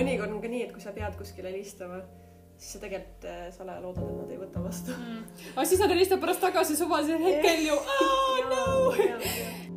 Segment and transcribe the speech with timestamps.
[0.00, 2.00] mõnikord on ka nii, et kui sa pead kuskile helistama,
[2.56, 4.96] siis sa tegelikult äh, salaja loodad, et nad ei võta vastu.
[4.96, 5.50] mm..
[5.54, 7.80] aga siis nad helistavad pärast tagasi suvalisel hetkel ju.
[7.96, 9.68] Oh, no..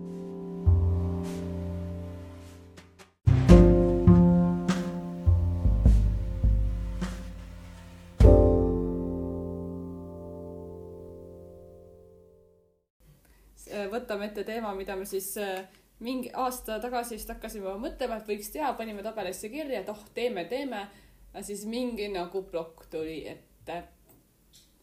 [13.94, 15.64] võtame ette teema, mida me siis äh,
[16.04, 20.46] mingi aasta tagasi vist hakkasime mõtlema, et võiks teha, panime tabelisse kirja, et oh, teeme,
[20.52, 20.86] teeme.
[21.34, 23.84] ja siis mingi nagu plokk tuli ette.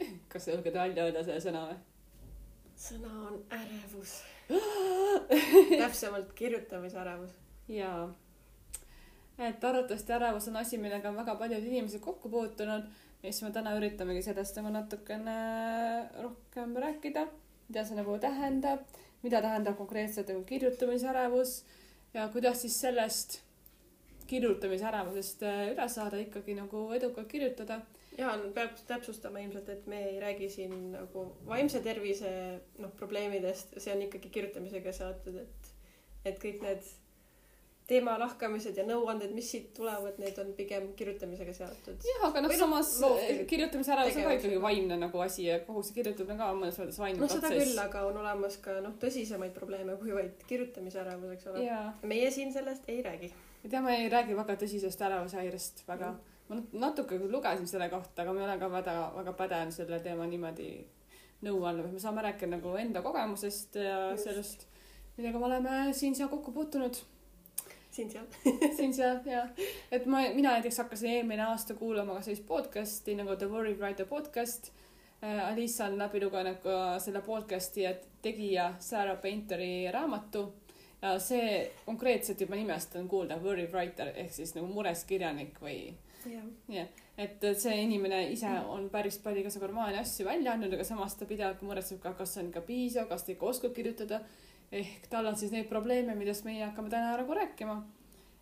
[0.33, 1.79] kas sa julged välja öelda selle sõna või?
[2.81, 4.17] sõna on ärevus.
[5.83, 7.37] täpsemalt kirjutamisärevus.
[7.69, 8.09] jaa.
[9.39, 12.89] et arvatavasti ärevus on asi, millega on väga paljud inimesed kokku puutunud
[13.23, 15.37] ja siis me täna üritamegi sellest nagu natukene
[16.23, 17.27] rohkem rääkida,
[17.69, 18.87] mida see nagu tähendab,
[19.23, 21.65] mida tähendab konkreetselt nagu kirjutamisärevus
[22.15, 23.41] ja kuidas siis sellest
[24.31, 27.81] kirjutamisärevusest äh, üle saada ikkagi nagu edukalt kirjutada.
[28.19, 32.31] ja peab täpsustama ilmselt, et me ei räägi siin nagu vaimse tervise
[32.79, 35.71] noh, probleemidest, see on ikkagi kirjutamisega seotud, et,
[36.25, 36.91] et kõik need
[37.91, 42.07] teema lahkamised ja nõuanded, mis siit tulevad, need on pigem kirjutamisega seotud.
[42.07, 45.83] jah, aga noh, noh, samas loovfilm- kirjutamisärevus on ka ikkagi vaimne nagu asi ja kogu
[45.87, 48.95] see kirjutamine ka mõnes mõttes vaimne no seda protsess küll, aga on olemas ka noh,
[49.03, 51.67] tõsisemaid probleeme kui vaid kirjutamisärevus, eks ole.
[52.15, 53.33] meie siin sellest ei räägi.
[53.65, 56.39] ma tean, ma ei räägi väga tõsisest ärevushäirest väga mm..
[56.49, 59.75] ma nat- natuke küll lugesin selle kohta, aga ma ei ole ka väga, väga pädev
[59.75, 60.71] selle teema niimoodi
[61.47, 64.11] nõu andma, me saame rääkida nagu enda kogemusest ja.
[64.13, 64.27] Just.
[64.27, 64.67] sellest,
[65.17, 66.99] millega me oleme siin-seal kokku puutunud,
[67.91, 68.27] siin-seal.
[68.77, 69.47] siin-seal ja
[69.93, 74.07] et ma, mina näiteks hakkasin eelmine aasta kuulama ka sellist podcast'i nagu The Worry Writer
[74.07, 74.73] podcast.
[75.21, 77.93] Alisa on läbi lugenud ka selle podcast'i ja
[78.23, 80.47] tegija Sarah Painteri raamatu
[81.03, 85.95] ja see konkreetselt juba nimest on kuulda, worry writer ehk siis nagu mures kirjanik või
[86.69, 90.85] jah, et see inimene ise on päris palju igasugu romaane ja asju välja andnud, aga
[90.85, 94.21] samas ta pidevalt muretseb ka, kas see on ikka piisav, kas ta ikka oskab kirjutada.
[94.73, 97.81] Ehk tal on siis neid probleeme, millest meie hakkame täna nagu rääkima.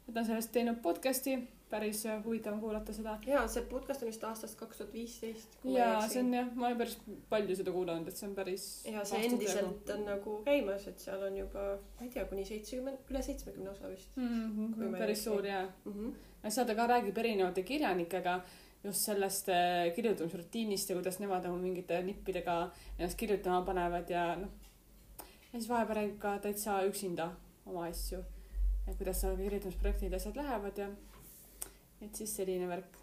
[0.09, 1.39] et ta on sellest teinud podcast'i,
[1.71, 3.19] päris huvitav on kuulata seda.
[3.27, 5.59] ja see podcast on vist aastast kaks tuhat viisteist.
[5.65, 6.99] ja see on jah, ma olen päris
[7.33, 8.69] palju seda kuulanud, et see on päris.
[8.93, 11.66] ja see endiselt on nagu käimas, et seal on juba,
[11.99, 14.72] ma ei tea, kuni seitsekümmend, üle seitsmekümne osa vist mm.
[14.77, 15.93] -hmm, päris suur jaa mm.
[15.93, 16.15] -hmm.
[16.45, 18.41] ja seal ta ka räägib erinevate kirjanikega
[18.84, 24.67] just sellest äh, kirjutamisrutiinist ja kuidas nemad nagu mingite nippidega ennast kirjutama panevad ja noh.
[25.53, 27.31] Ja siis vahepeal räägib ka täitsa üksinda
[27.66, 28.22] oma asju.
[28.88, 30.88] et kuidas seal kirjutamisprojektid ja asjad lähevad ja
[32.03, 32.97] et siis selline värk.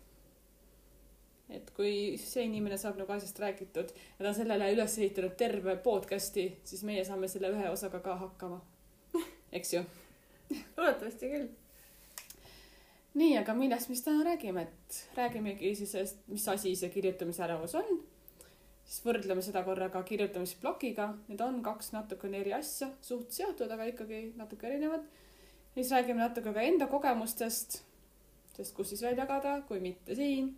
[1.50, 5.76] et kui see inimene saab nagu asjast räägitud ja ta on sellele üles ehitanud terve
[5.78, 8.62] podcast'i, siis meie saame selle ühe osaga ka hakkama.
[9.52, 9.84] eks ju
[10.78, 11.48] loodetavasti küll.
[13.14, 17.98] nii, aga millest me siis täna räägime, et räägimegi siis mis asi see kirjutamisärevus on.
[18.86, 24.22] Siis võrdleme seda korraga kirjutamisblokiga, need on kaks natukene eri asja, suht seotud, aga ikkagi
[24.38, 25.06] natuke erinevad.
[25.74, 27.82] siis räägime natuke ka enda kogemustest,
[28.56, 30.56] sest kus siis veel jagada, kui mitte siin.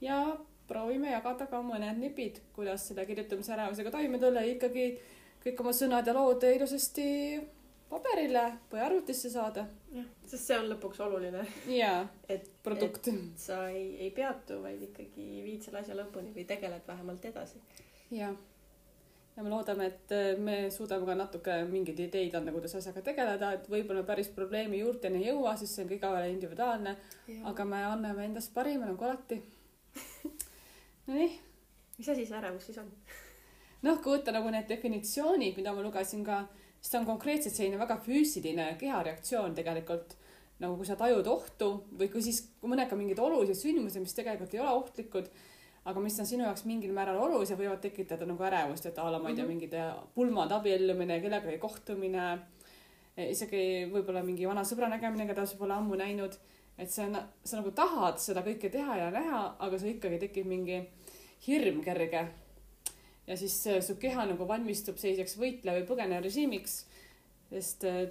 [0.00, 0.36] ja
[0.68, 4.92] proovime jagada ka mõned nipid, kuidas selle kirjutamisärevusega toime tulla ja ikkagi
[5.44, 7.06] kõik oma sõnad ja lood ilusasti
[7.90, 9.66] paberile või arvutisse saada.
[9.94, 13.10] jah, sest see on lõpuks oluline, jaa, et produkt.
[13.40, 17.60] sa ei, ei peatu, vaid ikkagi viid selle asja lõpuni või tegeled vähemalt edasi.
[18.14, 18.36] jah.
[19.36, 23.52] ja me loodame, et äh, me suudame ka natuke mingeid ideid anda, kuidas asjaga tegeleda,
[23.58, 26.96] et võib-olla päris probleemi juurteni ei jõua, sest see on ka igavene individuaalne,
[27.50, 29.40] aga me anname endast parima nagu alati.
[31.10, 31.30] Nonii,
[31.98, 32.90] mis asi see ärevus siis on?
[33.82, 36.44] noh, kui võtta nagu need definitsioonid, mida ma lugesin ka,
[36.80, 40.16] siis ta on konkreetselt selline väga füüsiline kehareaktsioon tegelikult.
[40.60, 44.60] nagu kui sa tajud ohtu või kui siis mõnega mingid olulised sündmused, mis tegelikult ei
[44.60, 45.30] ole ohtlikud,
[45.88, 49.18] aga mis on sinu jaoks mingil määral olulised, võivad tekitada nagu ärevust, et a la
[49.18, 49.52] ma ei tea, Mhm.
[49.54, 49.72] mingid
[50.14, 52.26] pulmad abiellumine, kellegagi kohtumine,
[53.16, 56.36] isegi võib-olla mingi vana sõbra nägemine, keda sa pole ammu näinud.
[56.78, 60.46] et see on, sa nagu tahad seda kõike teha ja näha, aga sul ikkagi tekib
[60.46, 60.78] mingi
[61.46, 62.22] hirm kerge
[63.30, 66.80] ja siis äh, su keha nagu valmistub selliseks võitle või põgene režiimiks,
[67.50, 68.08] sest äh,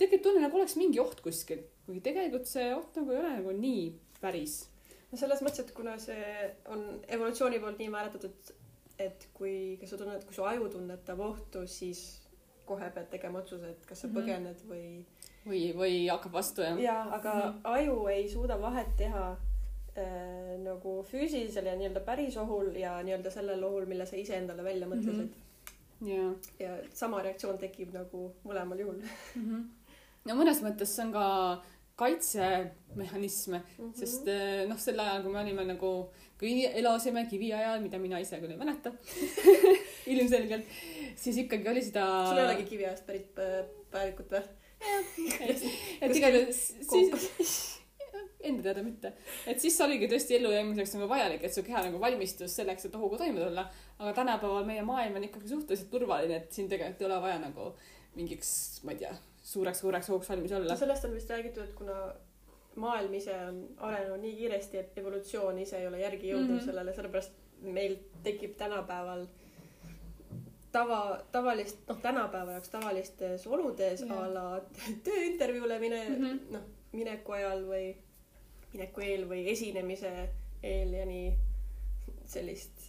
[0.00, 3.52] tekib tunne, nagu oleks mingi oht kuskil, kuigi tegelikult see oht nagu ei ole nagu
[3.56, 3.86] nii
[4.20, 4.62] päris.
[5.12, 8.52] no selles mõttes, et kuna see on evolutsiooni poolt nii määratletud,
[8.98, 12.00] et kui, kas sa tunned, kui su aju tunnetab ohtu, siis
[12.66, 14.16] kohe pead tegema otsuse, et kas sa Mhm.
[14.16, 15.04] põgened või
[15.46, 16.80] või, või hakkab vastu jah?
[16.80, 17.60] jaa, aga Mhm.
[17.64, 19.36] aju ei suuda vahet teha
[19.98, 24.88] äh, nagu füüsilisel ja nii-öelda päris ohul ja nii-öelda sellel ohul, mille sa iseendale välja
[24.90, 26.08] mõtlesid mm.
[26.08, 26.34] -hmm.
[26.60, 29.00] ja sama reaktsioon tekib nagu mõlemal juhul.
[29.00, 29.46] mm.
[29.46, 29.64] -hmm.
[30.28, 31.26] no mõnes mõttes see on ka
[31.96, 33.98] kaitsemehhanisme mm, -hmm.
[33.98, 35.92] sest eh, noh, sel ajal, kui me olime nagu,
[36.38, 38.92] kui elasime kiviajal, mida mina ise küll ei mäleta
[40.12, 40.76] ilmselgelt,
[41.16, 42.04] siis ikkagi oli seda.
[42.28, 44.44] sul ei olegi kiviajast pärit äh, päevikut või?
[46.04, 46.60] et igatahes
[46.90, 47.56] siis
[48.50, 49.12] enda teada mitte.
[49.46, 53.20] et siis oligi tõesti ellujäämiseks nagu vajalik, et su keha nagu valmistus selleks, et ohuga
[53.22, 53.66] toime tulla.
[53.98, 57.72] aga tänapäeval meie maailm on ikkagi suhteliselt turvaline, et siin tegelikult ei ole vaja nagu
[58.16, 58.50] mingiks,
[58.84, 59.14] ma ei tea,
[59.54, 60.76] suureks-suureks ohuks valmis olla.
[60.76, 61.96] sellest on vist räägitud, et kuna
[62.76, 66.70] maailm ise on arenenud nii kiiresti, et evolutsioon ise ei ole järgi jõudnud mm -hmm.
[66.70, 67.32] sellele, sellepärast
[67.62, 69.26] meil tekib tänapäeval
[70.72, 74.18] tava, tavalist, noh, tänapäeva jaoks tavalistes oludes yeah.
[74.18, 74.46] a la
[75.04, 77.86] tööintervjuule mine mm -hmm., noh, mineku ajal või
[78.72, 80.12] mineku eel või esinemise
[80.62, 81.32] eel ja nii
[82.26, 82.86] sellist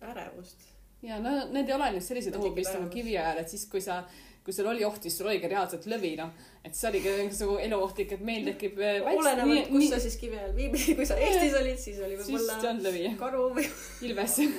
[0.00, 0.66] ärevust.
[1.02, 3.82] ja no need ei ole nüüd sellised ohud, mis nagu kivi ajal, et siis kui
[3.84, 4.02] sa,
[4.44, 6.34] kui sul oli oht, siis sul oligi reaalselt lõvi, noh.
[6.64, 10.38] et see oligi nagu eluohtlik, et meil tekib äh, olenevalt, kus nii, sa siis kivi
[10.38, 13.66] ajal viibisid, kui sa Eestis olid, siis oli võib-olla karu või
[14.08, 14.38] ilves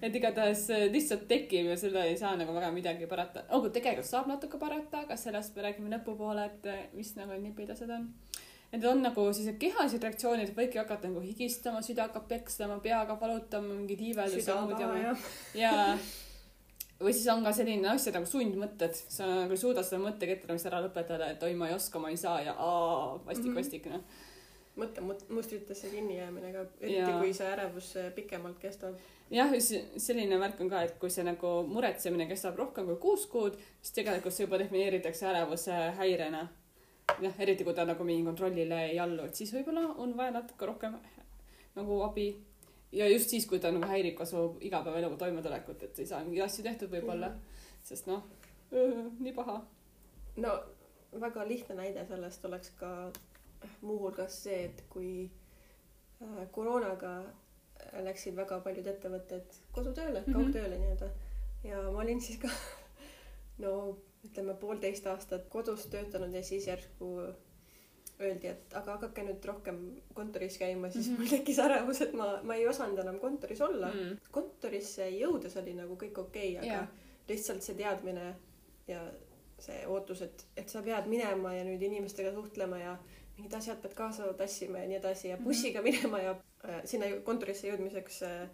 [0.00, 3.44] et igatahes äh, lihtsalt tekib ja selle ei saa nagu väga midagi parata.
[3.56, 7.90] olgu, tegelikult saab natuke parata, aga sellest me räägime lõpupoole, et äh, mis nagu nipidased
[7.96, 8.08] on.
[8.70, 13.24] Need on nagu sellised kehalised reaktsioonid, võidki hakata nagu higistama, süda hakkab peksema, pea hakkab
[13.24, 14.46] valutama, mingid iiveldused
[14.78, 15.14] ja,
[15.58, 15.72] ja
[17.00, 20.82] või siis on ka selline asja nagu sundmõtted, sa nagu ei suuda seda mõtteketramist ära
[20.84, 24.04] lõpetada, et oi, ma ei oska, ma ei saa ja aa, vastik, vastik, noh
[24.80, 28.94] mõttemustritesse kinni jäämine ka, eriti kui see ärevus pikemalt kestab.
[29.30, 29.52] jah,
[29.96, 33.98] selline värk on ka, et kui see nagu muretsemine kestab rohkem kui kuus kuud, siis
[33.98, 36.46] tegelikult see juba defineeritakse ärevuse häirena.
[37.20, 40.66] Jah, eriti kui ta nagu mingi kontrollile ei allu, et siis võib-olla on vaja natuke
[40.66, 40.96] rohkem
[41.76, 42.28] nagu abi.
[42.92, 46.46] ja just siis, kui ta nagu häirib ka su igapäevaeluga toimetulekut, et ei saa mingeid
[46.46, 47.82] asju tehtud võib-olla mm, -hmm.
[47.82, 48.24] sest noh,
[49.18, 49.60] nii paha.
[50.36, 50.54] no
[51.20, 53.12] väga lihtne näide sellest oleks ka
[53.80, 55.30] muuhulgas see, et kui
[56.22, 57.14] äh, koroonaga
[58.04, 60.32] läksid väga paljud ettevõtted kodutööle mm, -hmm.
[60.32, 61.10] kaugtööle nii-öelda
[61.64, 62.48] ja ma olin siis ka
[63.64, 67.10] no ütleme poolteist aastat kodus töötanud ja siis järsku
[68.20, 69.78] öeldi, et aga hakake nüüd rohkem
[70.14, 71.18] kontoris käima, siis mm -hmm.
[71.20, 74.00] mul tekkis ärevus, et ma, ma ei osanud enam kontoris olla mm.
[74.00, 74.30] -hmm.
[74.30, 76.88] kontorisse jõudes oli nagu kõik okei okay,, aga yeah.
[77.28, 78.34] lihtsalt see teadmine
[78.88, 79.00] ja
[79.58, 82.98] see ootus, et, et sa pead minema ja nüüd inimestega suhtlema ja
[83.36, 85.44] mingid asjad pead kaasa tassima ja nii edasi ja mhm.
[85.44, 88.48] bussiga minema ja äh, sinna kontorisse jõudmiseks äh,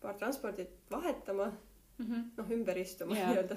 [0.00, 1.52] paar transpordit vahetama
[1.98, 3.30] mm -hmm., noh, ümber istuma yeah.
[3.30, 3.56] nii-öelda.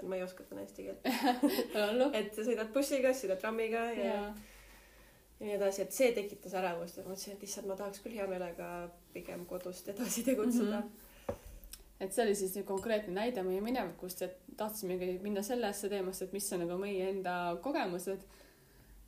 [0.00, 4.32] Issand, ma ei oska täna eesti keelt et sa sõidad bussiga, sõidad trammiga ja yeah.
[5.40, 8.16] ja nii edasi, et see tekitas ärevust ja ma mõtlesin, et issand, ma tahaks küll
[8.16, 10.90] hea meelega pigem kodust edasi tegutseda mm.
[11.28, 11.34] -hmm.
[12.00, 16.52] et see oli siis konkreetne näide meie minevikust, et tahtsimegi minna sellesse teemasse, et mis
[16.52, 18.28] on nagu meie enda kogemused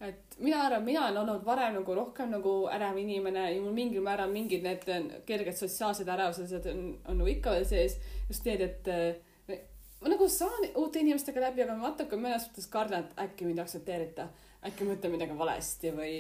[0.03, 4.03] et mina arvan, mina olen olnud varem nagu rohkem nagu ärev inimene ja mul mingil
[4.03, 4.83] määral mingid need
[5.27, 8.01] kerged sotsiaalsed ärevused on, on nagu ikka veel sees.
[8.29, 8.89] just need, et
[10.03, 13.61] ma nagu saan uute inimestega läbi, aga ma natuke mõnes mõttes kardan, et äkki mind
[13.61, 14.29] ei aktsepteerita.
[14.67, 16.17] äkki ma ütlen midagi valesti või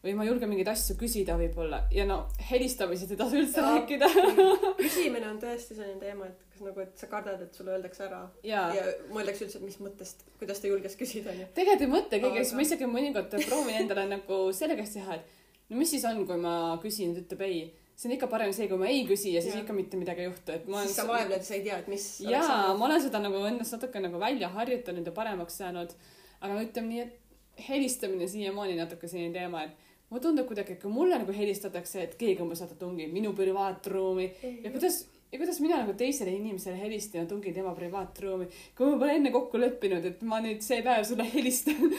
[0.00, 1.82] või ma julgen mingeid asju küsida võib-olla.
[1.92, 4.08] Ja no helistamisest ei tasu üldse ja, rääkida.
[4.80, 8.22] Küsimine on tõesti selline teema, et kas nagu, et sa kardad, et sulle öeldakse ära?
[8.46, 12.46] Ja, ja mõeldakse üldse, et mis mõttest, kuidas ta julges küsida tegelikult ei mõtle keegi,
[12.46, 16.40] siis ma isegi mõnikord proovin endale nagu selgeks teha, et no mis siis on, kui
[16.40, 17.60] ma küsin, ta ütleb ei
[18.00, 19.60] see on ikka parem see, kui ma ei küsi ja siis ja.
[19.60, 22.06] ikka mitte midagi ei juhtu, et ma siis sa vaevled, sa ei tea, et mis
[22.24, 25.92] jaa, ma olen seda nagu ennast natuke nagu välja harjutanud ja paremaks saanud.
[26.40, 30.92] aga ütleme nii, et helistamine siiamaani natuke selline teema, et mulle tundub kuidagi, et kui
[30.92, 34.30] mulle nagu helistatakse, et keegi umbes vaata tungib minu privaatruumi
[34.64, 38.98] ja kuidas, ja kuidas mina nagu teisele inimesele helistan ja tungin tema privaatruumi, kui ma
[38.98, 41.94] pole enne kokku leppinud, et ma nüüd see päev sulle helistan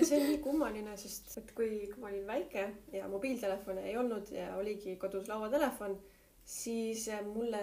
[0.00, 4.34] see on nii kummaline, sest et kui, kui ma olin väike ja mobiiltelefone ei olnud
[4.34, 5.96] ja oligi kodus lauatelefon,
[6.44, 7.62] siis äh, mulle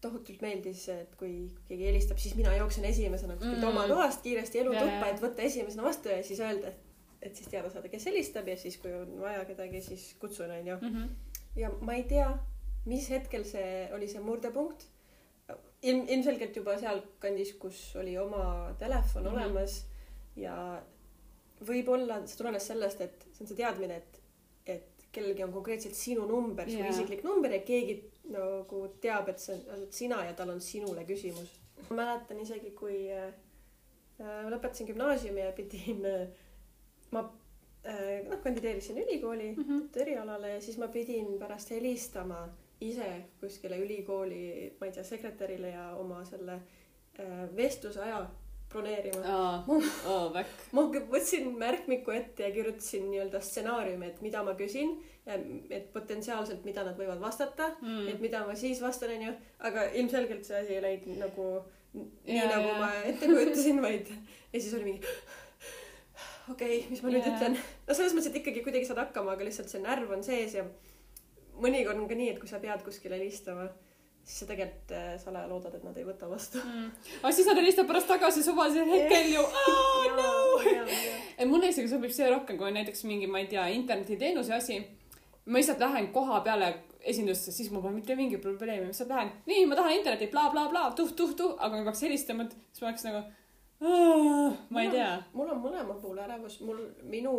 [0.00, 3.68] tohutult meeldis, et kui keegi helistab, siis mina jooksen esimesena kuskilt mm.
[3.68, 6.86] oma toast kiiresti elutuppa, et võtta esimesena vastu ja siis öelda, et
[7.22, 10.78] et siis teada saada, kes helistab ja siis, kui on vaja kedagi, siis kutsun, onju.
[10.80, 11.10] Mhm.
[11.56, 12.30] ja ma ei tea,
[12.86, 14.86] mis hetkel see oli see murdepunkt.
[15.82, 19.32] ilm, ilmselgelt juba sealkandis, kus oli oma telefon mm -hmm.
[19.32, 19.86] olemas
[20.36, 20.82] ja
[21.66, 24.20] võib-olla see tulenes sellest, et see on see teadmine, et,
[24.66, 27.98] et kellelgi on konkreetselt sinu number yeah., su isiklik number ja keegi
[28.30, 31.58] nagu teab, et see oled sina ja tal on sinule küsimus.
[31.88, 33.32] ma mäletan isegi, kui äh,
[34.52, 36.26] lõpetasin gümnaasiumi ja pidin äh,
[37.10, 37.24] ma
[37.84, 40.00] äh, noh, kandideerisin ülikooli mm -hmm.
[40.02, 42.48] erialale ja siis ma pidin pärast helistama
[42.80, 43.08] ise
[43.40, 44.42] kuskile ülikooli,
[44.80, 46.60] ma ei tea, sekretärile ja oma selle
[47.20, 48.22] äh, vestlusaja
[48.70, 49.22] broneerima.
[49.26, 49.64] aa,
[50.06, 50.64] oo, väkk.
[50.76, 54.94] ma võtsin märkmiku ette ja kirjutasin nii-öelda stsenaariumi, et mida ma küsin,
[55.26, 59.34] et potentsiaalselt, mida nad võivad vastata mm., et mida ma siis vastan, onju,
[59.68, 61.50] aga ilmselgelt see asi ei läinud nagu
[61.94, 62.78] nii Jaa, nagu jaa.
[62.78, 64.10] ma ette kujutasin, vaid
[64.52, 65.06] ja siis oli mingi
[66.50, 67.34] okei okay,, mis ma nüüd Jaa.
[67.34, 67.58] ütlen.
[67.58, 70.64] no selles mõttes, et ikkagi kuidagi saad hakkama, aga lihtsalt see närv on sees ja
[71.62, 73.68] mõnikord on ka nii, et kui sa pead kuskile helistama,
[74.24, 76.60] siis sa tegelikult äh, salaja loodad, et nad ei võta vastu.
[77.22, 79.44] aga siis nad helistavad pärast tagasi suvalisel hetkel ju.
[81.38, 84.80] et mulle isegi sobib see rohkem, kui näiteks mingi, ma ei tea, internetiteenuse asi.
[85.46, 89.32] ma lihtsalt lähen koha peale esindusse, siis mul pole mitte mingit probleemi, ma lihtsalt lähen,
[89.48, 93.06] nii, ma tahan internetti bla,, blablabla, tuh-tuh-tuh, aga kui ma peaks helistama, siis ma oleks
[93.08, 93.22] nagu,
[94.68, 95.14] ma ei tea.
[95.32, 97.32] mul on mõlema puhul ärevus, mul, minu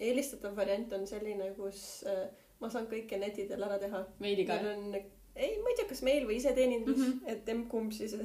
[0.00, 2.26] eelistatav variant on selline, kus äh,
[2.64, 4.02] ma saan kõike neti teel ära teha.
[4.24, 4.72] meiliga meil.
[4.72, 4.98] on,
[5.36, 7.12] ei, ma ei tea, kas meil või iseteenindus mm.
[7.12, 7.32] -hmm.
[7.34, 8.16] et emb-kumb siis,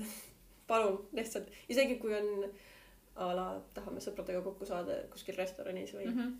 [0.69, 2.50] palun lihtsalt, isegi kui on
[3.19, 6.17] a la tahame sõpradega kokku saada kuskil restoranis või mm.
[6.17, 6.36] -hmm.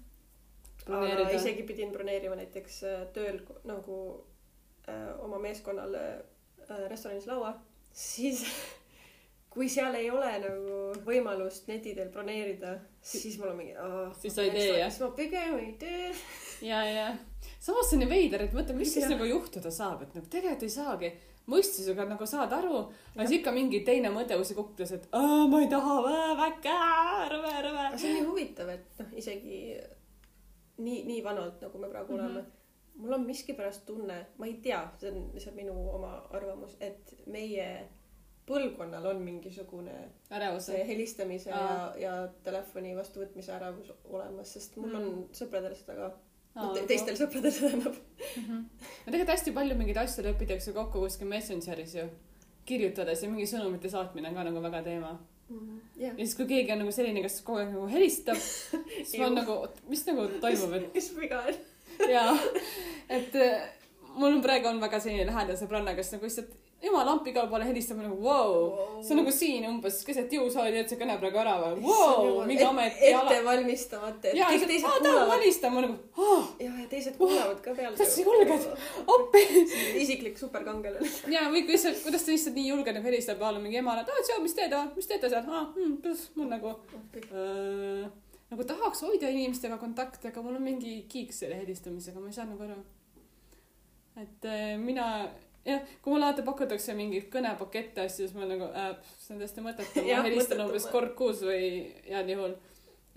[0.86, 1.32] aga broneerida.
[1.36, 3.98] isegi pidin broneerima näiteks äh, tööl nagu
[4.88, 7.58] äh, oma meeskonnale äh, restoranis laua,
[7.92, 8.46] siis
[9.50, 13.74] kui seal ei ole nagu võimalust neti teel broneerida, siis mul on mingi.
[14.22, 14.92] Siis sa ei tee, jah?
[14.92, 16.14] siis ma pigem ei tee.
[16.70, 17.10] ja, ja
[17.60, 19.16] samas see on nii veider, et mõtle, mis siis Jah.
[19.16, 21.12] nagu juhtuda saab, et nagu tegelikult ei saagi.
[21.50, 22.80] mõistusega nagu saad aru,
[23.16, 25.08] aga siis ikka mingi teine mõte kuskil kuklas, et
[25.50, 25.96] ma ei taha,
[26.38, 26.76] väike,
[27.32, 29.58] rõve, rõve see on nii huvitav, et noh, isegi
[30.78, 32.20] nii, nii vanalt, nagu me praegu mm.
[32.20, 32.36] -hmm.
[32.36, 32.46] oleme,
[33.02, 37.66] mul on miskipärast tunne, ma ei tea, see on lihtsalt minu oma arvamus, et meie
[38.50, 39.94] põlvkonnal on mingisugune
[40.34, 40.68] ärevus.
[40.88, 41.62] helistamise Aa.
[41.62, 42.14] ja, ja
[42.44, 45.24] telefoni vastuvõtmise ärevus olemas, sest mul on Mm.
[45.38, 46.12] sõpradel seda ka.
[46.60, 47.96] Aa, teistel sõpradel seda enam.
[48.38, 48.56] Mhm.
[49.06, 52.08] no tegelikult hästi palju mingeid asju lepitakse kokku kuskil Messengeris ju.
[52.70, 55.14] kirjutades ja mingi sõnumite saatmine on ka nagu väga teema.
[55.98, 58.38] jah, ja siis, kui keegi on nagu selline, kes kogu aeg nagu helistab,
[59.06, 59.56] siis ma olen nagu,
[59.90, 61.56] mis nagu toimub, et mis viga on?
[62.12, 62.36] jaa,
[63.10, 63.64] et äh,
[64.14, 67.66] mul on praegu on väga selline lähedane sõbranna, kes nagu lihtsalt jumal lamp igale poole
[67.68, 69.02] helistab nagu vau wow..
[69.04, 72.64] see on nagu siin umbes keset jõusaali, et see kõne praegu ära või, vau, mingi
[72.64, 73.26] ameti ala.
[73.26, 75.32] ette valmistamata, et kõik lihtsalt, teised kuulavad.
[75.34, 77.96] valistama, ma nagu, aa, ja, ja teised kuulavad ka peale.
[77.98, 78.70] Kuidas sa julged?
[79.16, 79.44] appi.
[80.06, 81.12] isiklik superkangelane.
[81.36, 84.24] ja, või sa, kuidas ta lihtsalt nii julge nagu helistab, la mingi emale, et aa,
[84.30, 85.68] tšau, mis teed, mis teete seal, aa,
[86.04, 86.72] pluss, mul nagu
[87.28, 88.08] äh,,
[88.54, 92.48] nagu tahaks hoida inimestega kontakti, aga mul on mingi kiik selle helistamisega, ma ei saa
[92.50, 92.80] nagu aru.
[94.24, 95.28] et äh, mina,
[95.66, 99.64] jah, kui mulle alati pakutakse mingeid kõnepakette asju, siis ma nagu äh,, see on täiesti
[99.66, 101.64] mõttetu, ma helistan umbes kord kuus või
[102.08, 102.58] heal juhul.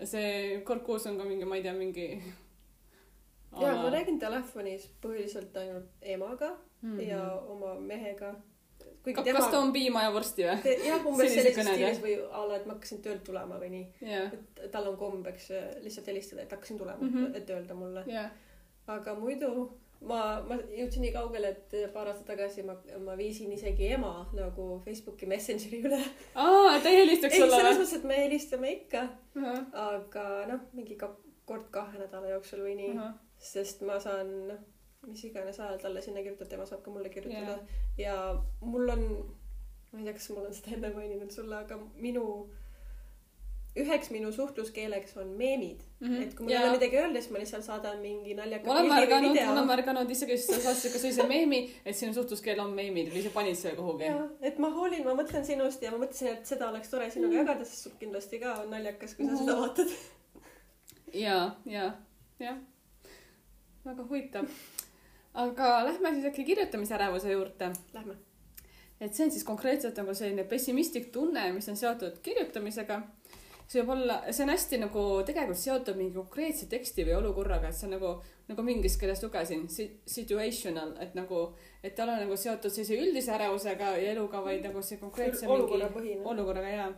[0.03, 2.09] see kord kuus on ka mingi, ma ei tea, mingi.
[3.63, 8.35] ja ma räägin telefonis põhiliselt ainult emaga mm ja oma mehega.
[9.05, 10.73] kuigi kas ta on piima ja vorsti või?
[10.87, 13.85] jah, umbes sellises stiilis või a la, et ma hakkasin töölt tulema või nii.
[14.09, 17.15] jah, et tal on kombeks äh, lihtsalt helistada, et hakkasin tulema mm.
[17.15, 17.37] -hmm.
[17.39, 18.03] et öelda mulle.
[18.11, 18.31] jah.
[18.97, 19.53] aga muidu
[20.09, 24.69] ma, ma jõudsin nii kaugele, et paar aastat tagasi ma, ma viisin isegi ema nagu
[24.85, 26.01] Facebooki Messengeri üle.
[26.35, 27.83] aa, ta ei helistaks sulle selles või?
[27.83, 29.05] mõttes, et me helistame ikka,
[29.87, 31.11] aga noh, mingi ka
[31.49, 33.09] kord kahe nädala jooksul või nii,
[33.43, 34.61] sest ma saan noh,
[35.09, 37.59] mis iganes ajal talle sinna kirjutada, tema saab ka mulle kirjutada.
[37.99, 38.17] Ja
[38.61, 39.07] mul on,
[39.91, 42.27] ma ei tea, kas mul on seda enne maininud sulle, aga minu
[43.77, 46.09] üheks minu suhtluskeeleks on meemid mm.
[46.09, 46.23] -hmm.
[46.23, 48.89] et kui mul ei ole midagi öelda, siis ma lihtsalt saadan mingi naljaka ma olen
[48.89, 49.67] märganud, ma olen.
[49.67, 53.57] märganud isegi, sa saatsid ka sellise meemi, et sinu suhtluskeel on meemid või sa panid
[53.57, 54.11] selle kuhugi.
[54.41, 57.65] et ma hoolin, ma mõtlen sinust ja ma mõtlesin, et seda oleks tore sinuga jagada,
[57.65, 59.97] sest sul kindlasti ka on naljakas, kui sa seda vaatad.
[61.25, 61.87] ja, ja,
[62.43, 62.61] jah.
[63.87, 64.53] väga huvitav.
[65.47, 67.73] aga lähme siis äkki kirjutamisärevuse juurde.
[67.95, 68.21] Lähme.
[69.01, 73.03] et see on siis konkreetselt nagu selline pessimistlik tunne, mis on seotud kirjutamisega.
[73.73, 77.79] See võib olla, see on hästi nagu tegelikult seotud mingi konkreetse teksti või olukorraga, et
[77.79, 78.11] see on nagu,
[78.51, 79.65] nagu ma inglise keeles lugesin,
[80.17, 81.47] situational, et nagu,
[81.81, 85.57] et tal on nagu seotud sellise üldise ärevusega ja eluga, vaid nagu see konkreetse mingi
[85.57, 86.21] olukorrapõhine.
[86.35, 86.91] olukorraga ja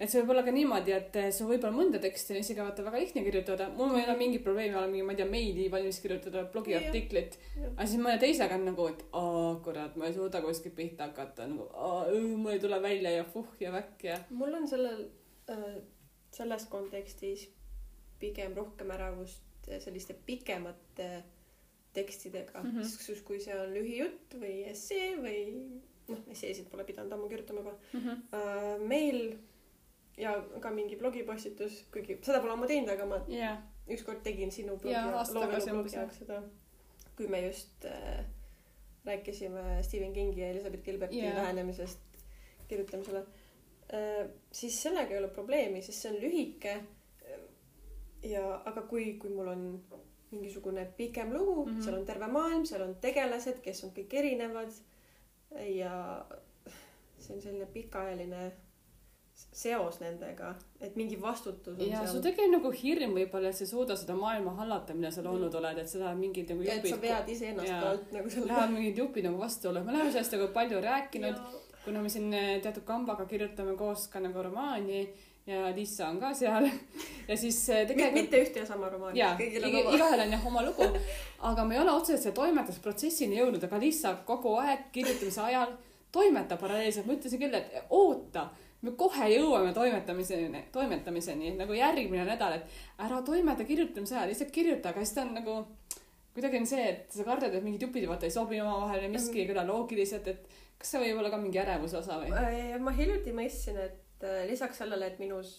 [0.00, 3.02] et see võib olla ka niimoodi, et sul võib-olla mõnda teksti on isegi vaata väga
[3.02, 6.46] lihtne kirjutada, mul ei ole mingit probleemi, olen mingi, ma ei tea, meili valmis kirjutada,
[6.54, 7.36] blogiartiklit,
[7.74, 11.48] aga siis mõne teisega on nagu, et aa kurat, ma ei suuda kuskilt pihta hakata,
[11.50, 12.08] nagu aa
[12.40, 15.04] mul ei tule välja ja fuh ja väkk ja mul on sellel
[15.52, 15.80] äh,,
[16.30, 17.48] selles kontekstis
[18.20, 21.10] pigem rohkem ärevust äh, selliste pikemate
[21.92, 22.70] tekstidega mm.
[22.70, 22.88] -hmm.
[22.88, 25.40] sest kui see on lühijutt või essee või
[26.08, 28.00] noh, esseesid pole pidanud ammu kirjutama juba mm.
[28.00, 28.22] -hmm.
[28.34, 28.88] äh,.
[28.88, 29.38] meil
[30.16, 33.54] ja ka mingi blogipostitus, kuigi seda pole ammu teinud, aga ma ja,
[33.88, 35.08] ükskord tegin sinu blogi jah.
[35.94, 36.42] jaoks seda,
[37.16, 38.24] kui me just äh,
[39.04, 41.36] rääkisime Stephen Kingi ja Elizabeth Gilberti yeah.
[41.36, 41.98] lähenemisest
[42.68, 43.24] kirjutamisele
[44.52, 46.76] siis sellega ei ole probleemi, sest see on lühike.
[48.22, 49.64] ja, aga kui, kui mul on
[50.30, 51.72] mingisugune pikem lugu mm.
[51.72, 51.84] -hmm.
[51.84, 54.72] seal on terve maailm, seal on tegelased, kes on kõik erinevad
[55.66, 56.26] ja
[57.18, 58.50] see on selline pikaajaline
[59.52, 62.22] seos nendega, et mingi vastutus on ja sul seal.
[62.28, 65.80] tekib nagu hirm võib-olla, et sa ei suuda seda maailma hallata, mida sa loonud oled,
[65.82, 68.74] et seda mingid nagu ja et sa jupid, vead iseennast ka alt nagu selle lähevad
[68.76, 71.40] mingid jupid nagu vastuollu, me oleme sellest nagu palju rääkinud,
[71.90, 75.02] kuna me siin eh, teatud kambaga kirjutame koos ka nagu romaani
[75.46, 76.68] ja Liisa on ka seal
[77.28, 80.86] ja siis eh, tegelikult mitte ühte ja sama romaani jaa, igaühel on jah oma lugu,
[81.50, 85.74] aga me ei ole otseselt selle toimetusprotsessini jõudnud, aga Liisa kogu aeg kirjutamise ajal
[86.14, 88.48] toimetab paralleelselt, ma ütlesin küll, et oota,
[88.82, 94.90] me kohe jõuame toimetamiseni, toimetamiseni nagu järgmine nädal, et ära toimeta kirjutamise ajal, lihtsalt kirjuta,
[94.90, 95.60] aga siis ta on nagu
[96.34, 99.42] kuidagi on see, et sa kardad, et mingid jupid vaata ei sobi omavahel ja miski
[99.42, 102.32] ei kõla loogiliselt, et kas see võib olla ka mingi ärevuse osa või?
[102.32, 105.52] Äh, ma hiljuti mõistsin, et äh, lisaks sellele, et minus,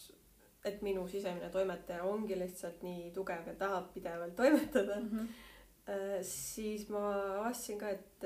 [0.66, 5.28] et minu sisemine toimetaja ongi lihtsalt nii tugev ja tahab pidevalt toimetada, Mhm.
[6.24, 7.00] siis ma
[7.40, 8.26] avastasin ka, et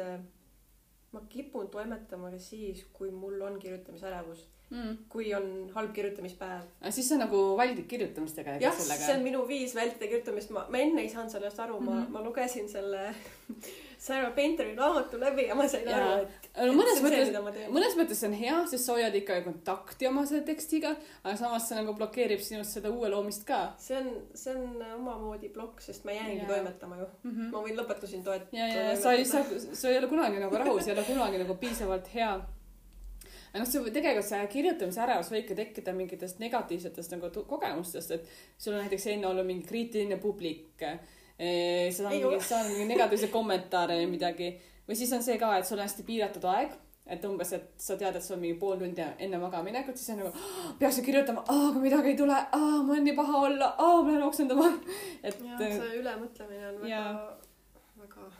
[1.15, 4.95] ma kipun toimetama ka siis, kui mul on kirjutamisärevus, Mm.
[5.09, 6.63] kui on halb kirjutamispäev.
[6.81, 10.63] aga siis sa nagu väldid kirjutamist tegelikult jah, see on minu viis vältida kirjutamist, ma,
[10.73, 11.99] ma enne ei saanud sellest aru mm, -hmm.
[12.01, 12.11] Mhm.
[12.11, 13.13] ma, ma lugesin selle
[14.05, 15.97] Sarah Painteri raamatu läbi ja ma sain Jaa.
[15.97, 17.31] aru, et no mõnes mõttes
[17.73, 20.91] mõnes mõttes see on hea, sest sa hoiad ikka kontakti oma selle tekstiga,
[21.23, 25.49] aga samas see nagu blokeerib sinust seda uue loomist ka see on, see on omamoodi
[25.55, 26.51] plokk, sest ma jäängi Jaa.
[26.51, 27.07] toimetama ju.
[27.23, 27.31] mm.
[27.31, 27.49] -hmm.
[27.55, 28.53] ma võin lõpetasin toet-.
[28.53, 29.41] ja, ja, ja sa ei, sa,
[29.73, 32.31] sa ei ole kunagi nagu rahus, ei ole kunagi nagu piisavalt hea.
[32.35, 38.77] aga noh, see tegelikult see kirjutamise ärevus võibki tekkida mingitest negatiivsetest nagu kogemustest, et sul
[38.77, 40.83] on näiteks enne olnud mingi kriitiline publik.
[41.39, 44.49] Ei mingi, saad mingi negatiivseid kommentaare või midagi.
[44.87, 46.75] Või siis on see ka, et sul on hästi piiratud aeg.
[47.05, 50.23] Et umbes, et sa tead, et sul on mingi pool tundi enne magamaminekut, siis on
[50.23, 50.31] nagu
[50.79, 54.71] peaks ju kirjutama, aga midagi ei tule, mul on nii paha olla, ma lähen oksendama.
[55.27, 57.03] et see ülemõtlemine on väga
[57.99, 58.31] väga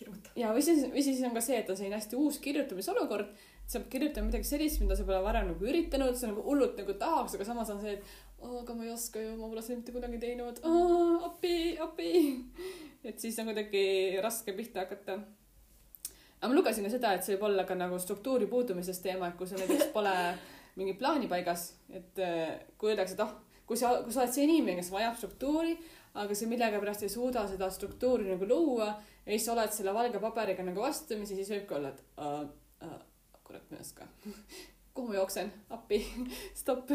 [0.00, 0.32] hirmutav.
[0.36, 3.30] ja või siis, või siis on ka see, et on selline hästi uus kirjutamisolukord,
[3.66, 6.94] sa pead kirjutama midagi sellist, mida sa pole varem nagu üritanud, sa nagu hullult nagu
[7.00, 9.80] tahaks, aga samas on see, et oo, aga ma ei oska ju, ma pole seda
[9.80, 10.60] mitte kunagi teinud,
[11.26, 12.12] appi, appi.
[13.06, 13.82] et siis on kuidagi
[14.22, 15.18] raske pihta hakata.
[16.38, 19.40] aga ma lugesin ka seda, et see võib olla ka nagu struktuuri puudumisest teema, et
[19.40, 20.14] kui sul näiteks pole
[20.78, 23.34] mingit plaani paigas, et äh, kui öeldakse, et ah,
[23.66, 25.74] kui sa, kui sa oled see inimene, kes vajab struktuuri,
[26.16, 30.22] aga sa millegipärast ei suuda seda struktuuri nagu luua ja siis sa oled selle valge
[30.22, 32.46] paberiga nagu vastamisi, siis võibki olla, et uh,
[32.86, 33.00] uh,
[33.46, 34.08] kurat, oska.
[34.94, 36.02] kuhu ma jooksen, appi,
[36.60, 36.90] stopp.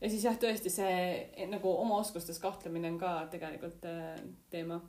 [0.00, 4.14] ja siis jah, tõesti see nagu oma oskustes kahtlemine on ka tegelikult äh,
[4.50, 4.80] teema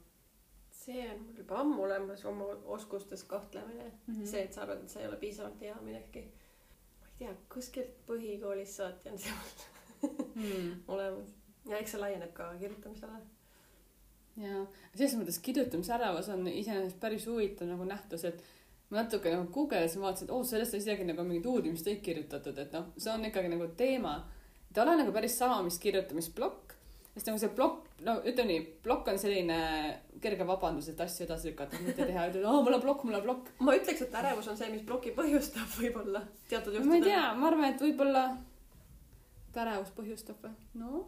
[0.90, 4.16] see on mul juba ammu olemas, oma oskustes kahtlemine mm.
[4.16, 4.26] -hmm.
[4.26, 6.22] see, et sa arvad, et sa ei ole piisavalt hea millegi.
[7.02, 9.34] ma ei tea, kuskilt põhikoolist saati on see
[10.36, 10.72] hmm.
[10.94, 11.36] olemas.
[11.66, 13.20] ja eks see laieneb ka kirjutamisele.
[14.38, 18.44] ja selles mõttes kirjutamisärevus on iseenesest päris huvitav nagu nähtus, et
[18.89, 22.73] ma natuke nagu guugeldasin, vaatasin, et oo, sellest on isegi nagu mingid uurimistöid kirjutatud, et
[22.73, 24.17] noh, see on ikkagi nagu teema.
[24.73, 26.75] ta ei ole nagu päris sama, mis kirjutamisplokk,
[27.13, 29.60] sest nagu see plokk, no ütleme nii, plokk on selline
[30.21, 33.25] kerge vabandus, et asju edasi lükata, mitte teha, ütled, aa, mul on plokk, mul on
[33.25, 33.54] plokk.
[33.65, 37.10] ma ütleks, et ärevus on see, mis ploki põhjustab võib-olla teatud ma ei juhtudel.
[37.10, 38.25] tea, ma arvan, et võib-olla
[39.49, 40.54] et ärevus põhjustab või?
[40.82, 41.06] no.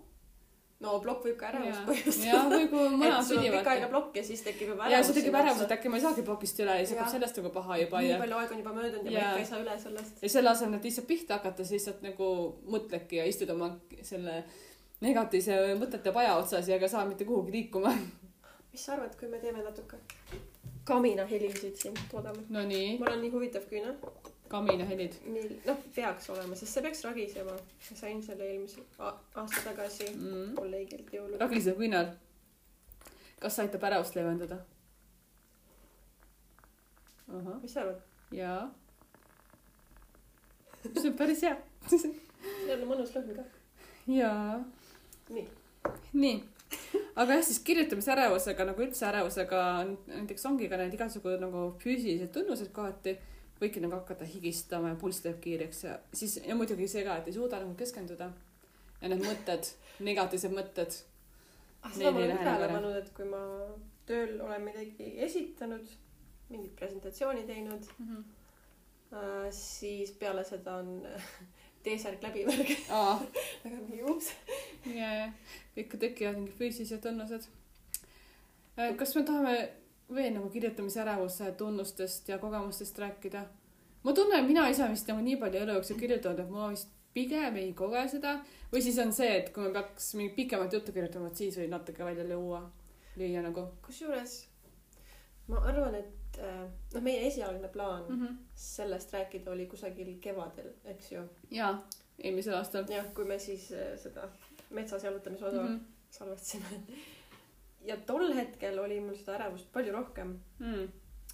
[0.82, 2.42] No plokk võib ka ärevust jah, põhjustada.
[2.56, 5.12] võib-olla et mõlemad sul on pikk aega plokk ja siis tekib juba ja ärevus.
[5.12, 7.04] siis tekib ärevus, et äkki ma ei saagi plokist üle ja siis Jah.
[7.04, 9.30] hakkab sellest nagu paha juba nii ja palju aega on juba möödunud ja ma Jaa.
[9.30, 10.24] ikka ei saa üle sellest.
[10.26, 12.32] ja selle asemel, et lihtsalt pihta hakata, siis lihtsalt nagu
[12.76, 14.42] mõtledki ja istud oma selle
[15.06, 17.94] negatiivse mõtete paja otsas ja ega saa mitte kuhugi liikuma.
[18.72, 20.02] mis sa arvad, kui me teeme natuke
[20.90, 22.46] kaminahelisid siin toodame?
[22.50, 23.98] Nonii, mul on nii huvitav küünal.
[24.52, 25.16] kaminahelid.
[25.36, 27.56] nii, noh, peaks olema, sest see peaks ragisema.
[27.56, 30.54] ma sain selle eelmise aasta tagasi Mm.
[30.60, 31.40] kolleegilt jõulud.
[31.40, 32.12] ragisev küünal.
[33.40, 34.60] kas see aitab ärevust leevendada?
[37.62, 38.02] mis sa arvad?
[38.32, 38.62] jaa.
[40.84, 41.56] see on päris hea.
[41.88, 43.44] see on mõnus lõhn ka.
[44.12, 44.62] jaa
[45.32, 45.46] nii,
[46.20, 46.38] nii,
[47.16, 49.62] aga jah, siis kirjutamisärevusega nagu üldse ärevusega
[50.10, 53.14] näiteks ongi ka need igasugu nagu füüsilised tunnused kohati.
[53.62, 57.28] Võidki nagu hakata higistama ja pulss läheb kiireks ja siis ja muidugi see ka, et
[57.30, 58.32] ei suuda nagu keskenduda.
[59.02, 59.70] ja need mõtted,
[60.00, 60.98] negatiivsed mõtted.
[61.84, 63.42] ah, seda ma olen tähele pannud, et kui ma
[64.06, 65.88] tööl olen midagi esitanud,
[66.50, 68.24] mingit presentatsiooni teinud Mhm.
[69.14, 71.02] äh,, siis peale seda on
[71.84, 72.72] T-särk läbi värk.
[72.90, 73.16] aa,
[73.66, 74.28] aga mingi ups.
[74.86, 75.32] ja, ja
[75.76, 77.48] ikka tekivad mingid füüsilised tunnused.
[78.98, 79.56] kas me tahame
[80.16, 83.46] veel nagu kirjutamisärevuse tunnustest ja kogemustest rääkida?
[84.04, 87.58] ma tunnen, mina ise vist nagu nii palju elu jooksul kirjutanud, et ma vist pigem
[87.60, 88.38] ei koge seda
[88.72, 91.76] või siis on see, et kui ma peaks mingit pikemat juttu kirjutama, et siis võib
[91.76, 92.64] natuke välja lüüa,
[93.20, 94.40] lüüa nagu kusjuures
[95.52, 98.22] ma arvan, et äh, noh, meie esialgne plaan mm.
[98.22, 98.36] -hmm.
[98.56, 101.24] sellest rääkida oli kusagil kevadel, eks ju.
[101.52, 101.74] jaa,
[102.20, 104.30] eelmisel aastal jah, kui me siis äh, seda
[104.70, 105.68] metsas jalutamise osa mm.
[105.68, 105.80] -hmm.
[106.10, 106.66] salvestasime.
[107.86, 110.40] Ja tol hetkel oli mul seda ärevust palju rohkem.
[110.60, 110.90] -hmm.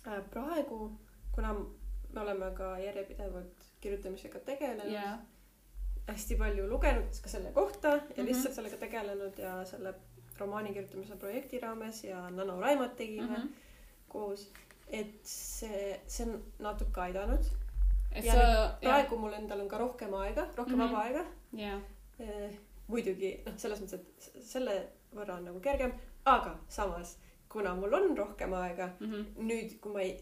[0.08, 0.92] Äh, praegu,
[1.36, 1.54] kuna
[2.14, 5.20] me oleme ka järjepidevalt kirjutamisega tegelenud yeah.,
[6.08, 8.14] hästi palju lugenud ka selle kohta ja mm.
[8.16, 8.26] -hmm.
[8.26, 9.94] lihtsalt sellega tegelenud ja selle
[10.40, 13.50] romaani kirjutamise projekti raames ja Nano Raimat tegime mm -hmm.
[14.08, 14.52] koos.
[14.88, 17.46] et see, see on natuke aidanud.
[18.24, 20.82] ja sa praegu mul endal on ka rohkem aega, rohkem mm.
[20.82, 20.92] -hmm.
[20.92, 21.26] vaba aega
[22.18, 22.54] Eh,
[22.90, 24.76] muidugi noh, selles mõttes, et selle
[25.14, 25.92] võrra on nagu kergem,
[26.34, 27.16] aga samas,
[27.50, 30.16] kuna mul on rohkem aega, nüüd, kui ma ei,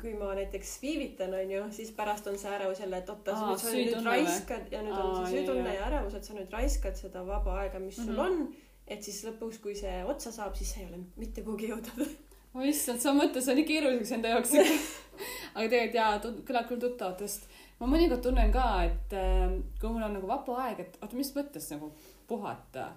[0.00, 3.60] kui ma näiteks viivitan, onju, siis pärast on see ärevus jälle, et oota, Aa, nüüd
[3.62, 6.52] sa nüüd raiskad ja nüüd on Aa, see jaa, süütunne ja ärevus, et sa nüüd
[6.56, 8.20] raiskad seda vaba aega, mis sul Mhm.
[8.26, 8.54] on.
[8.88, 12.08] et siis lõpuks, kui see otsa saab, siis sa ei ole mitte kuhugi jõudnud.
[12.58, 14.50] oi issand, sa mõtled, see on nii keeruliseks enda jaoks
[15.54, 17.46] aga tegelikult jaa, kõlab küll tuttavatest.
[17.80, 21.30] ma mõnikord tunnen ka, et äh, kui mul on nagu vaba aeg, et oota, mis
[21.36, 21.92] mõttes nagu
[22.28, 22.90] puhata.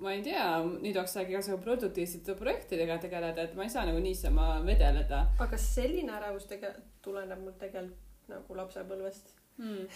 [0.00, 4.00] Ma ei tea, nüüd oleks aeg igasugu produktiivsete projektidega tegeleda, et ma ei saa nagu
[4.02, 6.72] niisama vedeleda aga selline ärevus tege-,
[7.04, 9.32] tuleneb mul tegelikult nagu lapsepõlvest.
[9.58, 9.86] mm..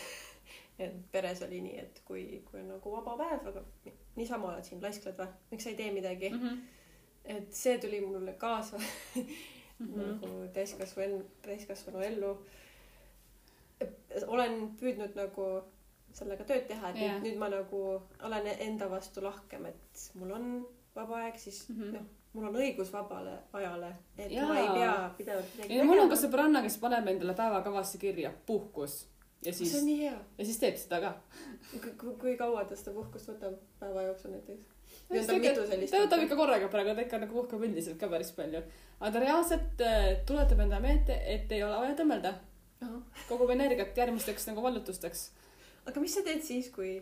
[0.84, 4.82] et peres oli nii, et kui, kui on nagu vaba päev, aga niisama oled siin,
[4.82, 6.38] laiskled või, miks sa ei tee midagi mm.
[6.38, 6.56] Mm -hmm.
[6.58, 7.36] -hmm.
[7.36, 8.80] et see tuli mulle kaasa
[9.78, 10.00] Mm -hmm.
[10.22, 12.46] nagu täiskasvanu, täiskasvanu ellu.
[14.26, 15.64] olen püüdnud nagu
[16.14, 17.14] sellega tööd teha, et Jaa.
[17.14, 17.84] nüüd, nüüd ma nagu
[18.28, 20.52] olen enda vastu lahkem, et mul on
[20.94, 21.80] vaba aeg, siis mm.
[21.80, 21.96] -hmm.
[21.96, 24.46] noh, mul on õigus vabale ajale, et Jaa.
[24.48, 28.32] ma ei pea pidevalt midagi no mul on ka sõbranna, kes paneb endale päevakavasse kirja
[28.46, 29.02] puhkus
[29.44, 30.14] ja see siis on, nii hea.
[30.38, 31.12] ja siis teeb seda ka.
[31.72, 34.70] kui, kui kaua ta seda puhkust võtab päeva jooksul näiteks?
[35.90, 38.62] ta võtab ikka korraga praegu, ta ikka nagu puhkab üldiselt ka päris palju.
[39.00, 42.34] aga ta reaalselt äh, tuletab endale meelde, et ei ole vaja tõmmelda.
[43.28, 45.30] kogub energiat järgmisteks nagu vallutusteks.
[45.86, 46.96] Aga mis sa teed siis, kui,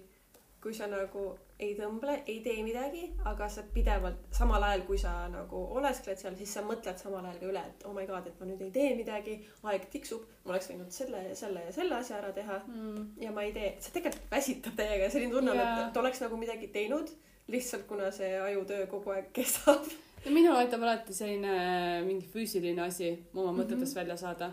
[0.62, 5.12] kui sa nagu ei tõmble, ei tee midagi, aga sa pidevalt, samal ajal kui sa
[5.30, 8.38] nagu oleskled seal, siis sa mõtled samal ajal ka üle, et oh my god, et
[8.40, 9.36] ma nüüd ei tee midagi,
[9.70, 13.04] aeg tiksub, ma oleks võinud selle ja selle ja selle asja ära teha Mm.
[13.22, 16.38] ja ma ei tee, see tegelikult väsitab täiega, selline tunne on yeah., et oleks nagu
[16.40, 17.10] midagi teinud,
[17.52, 19.86] lihtsalt kuna see ajutöö kogu aeg kestab.
[20.24, 23.86] ja minul aitab alati selline äh, mingi füüsiline asi oma mõtetest mm.
[23.86, 24.00] -hmm.
[24.00, 24.52] välja saada.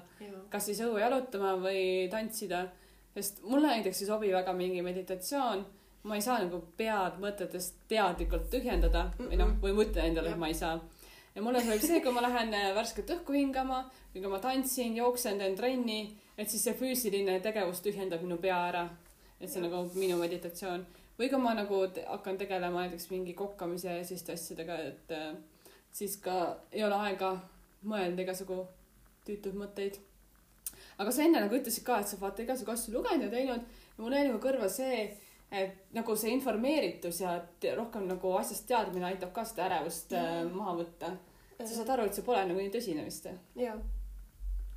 [0.49, 2.67] kas siis õue jalutama või tantsida,
[3.13, 5.65] sest mulle näiteks ei sobi väga mingi meditatsioon.
[6.03, 10.47] ma ei saa nagu pead mõtetest teadlikult tühjendada või noh, või mõtlen endale, et ma
[10.47, 10.79] ei saa.
[11.35, 14.95] ja mulle sobib see, kui ma lähen äh, värsket õhku hingama või kui ma tantsin,
[14.97, 15.99] jooksen, teen trenni,
[16.37, 18.87] et siis see füüsiline tegevus tühjendab minu pea ära.
[19.39, 20.85] et see on nagu minu meditatsioon.
[21.19, 25.33] või kui ma nagu te hakkan tegelema näiteks mingi kokkamise ja selliste asjadega, et äh,
[25.91, 27.33] siis ka ei ole aega
[27.83, 28.65] mõelda igasugu
[29.27, 29.99] tüütuid mõtteid.
[30.99, 34.03] Aga sa enne nagu ütlesid ka, et sa vaata igasugu asju lugenud ja teinud ja
[34.03, 35.05] mul jäi nagu kõrva see,
[35.51, 37.38] et nagu see informeeritus ja
[37.77, 41.15] rohkem nagu asjast teadmine aitab ka seda ärevust äh, maha võtta.
[41.59, 43.27] sa saad aru, et see pole nagu nii tõsine vist?
[43.59, 43.77] jaa.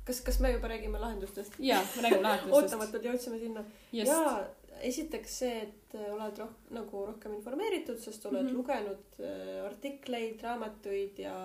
[0.07, 1.59] kas, kas me juba räägime lahendustest?
[1.59, 2.57] jaa, me räägime lahendustest.
[2.59, 3.63] ootamatult jõudsime sinna.
[3.99, 4.37] jaa,
[4.83, 8.49] esiteks see, et äh, oled roh-, nagu rohkem informeeritud, sest oled mm.
[8.49, 8.57] -hmm.
[8.57, 11.35] lugenud äh, artikleid, raamatuid ja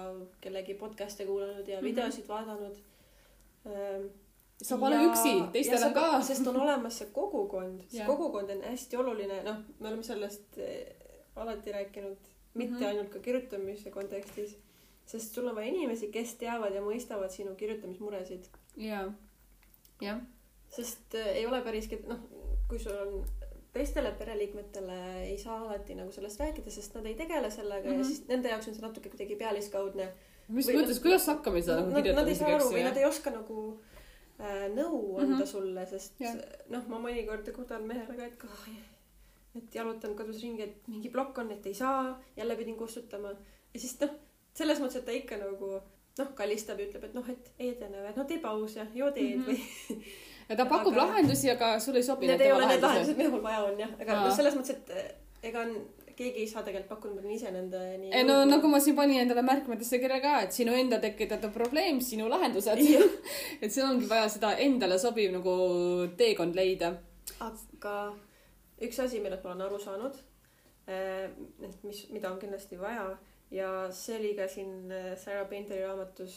[0.40, 1.90] kellegi podcast'e kuulanud ja Mhm.
[1.90, 2.80] videosid vaadanud
[3.66, 4.08] ähm,.
[4.62, 6.20] Sa pole üksi, teistel on ka.
[6.26, 10.94] sest on olemas see kogukond, see kogukond on hästi oluline, noh, me oleme sellest äh,
[11.36, 12.16] alati rääkinud,
[12.54, 12.82] mitte mm Mhm.
[12.82, 12.88] -hmm.
[12.88, 14.56] ainult ka kirjutamise kontekstis,
[15.06, 19.12] sest sul on vaja inimesi, kes teavad ja mõistavad sinu kirjutamismuresid jaa,
[20.00, 20.20] jah,
[20.70, 22.18] sest äh, ei ole päris, noh,
[22.68, 23.24] kui sul on
[23.72, 27.98] teistele pereliikmetele ei saa alati nagu sellest rääkida, sest nad ei tegele sellega mm -hmm.
[27.98, 27.98] Mhm.
[27.98, 30.08] ja siis nende jaoks on see natuke kuidagi pealiskaudne.
[30.48, 33.30] mis Või- mõttes, kuidas hakkama nagu ei saa kirjutamisega, aru eks ju nad, ei oska
[33.30, 33.80] nagu
[34.38, 35.40] nõu anda mm.
[35.40, 35.46] -hmm.
[35.50, 36.38] sulle, sest Jah.
[36.70, 38.64] noh, ma mõnikord kuulan mehele ka, et oh,
[39.58, 43.34] et jalutan kodus ringi, et mingi plokk on, et ei saa, jälle pidin kustutama
[43.74, 44.14] ja siis noh,
[44.54, 45.72] selles mõttes, et ta ikka nagu
[46.18, 49.36] noh, kallistab ja ütleb, et noh, et edene, et no tee paus ja joo teed
[49.36, 49.44] mm.
[49.44, 49.94] -hmm.
[49.96, 53.16] või ja ta pakub aga- lahendusi, aga sul ei sobi Need ei ole need lahendused,
[53.16, 55.10] mida mul vaja on jah, aga noh, selles mõttes, et eh,
[55.50, 55.74] ega on,
[56.18, 59.22] keegi ei saa tegelikult pakkuda, ma pean ise nendeni ei no nagu ma siin panin
[59.22, 62.82] endale märkmetesse kirja ka, et sinu enda tekitatud probleem, sinu lahendused.
[63.62, 65.54] et siin ongi vaja seda endale sobiv nagu
[66.18, 66.94] teekond leida.
[67.44, 67.94] aga
[68.82, 70.18] üks asi, millest ma olen aru saanud,
[70.88, 73.10] et mis, mida on kindlasti vaja
[73.50, 76.36] ja see oli ka siin eh, Sarah Painteri raamatus.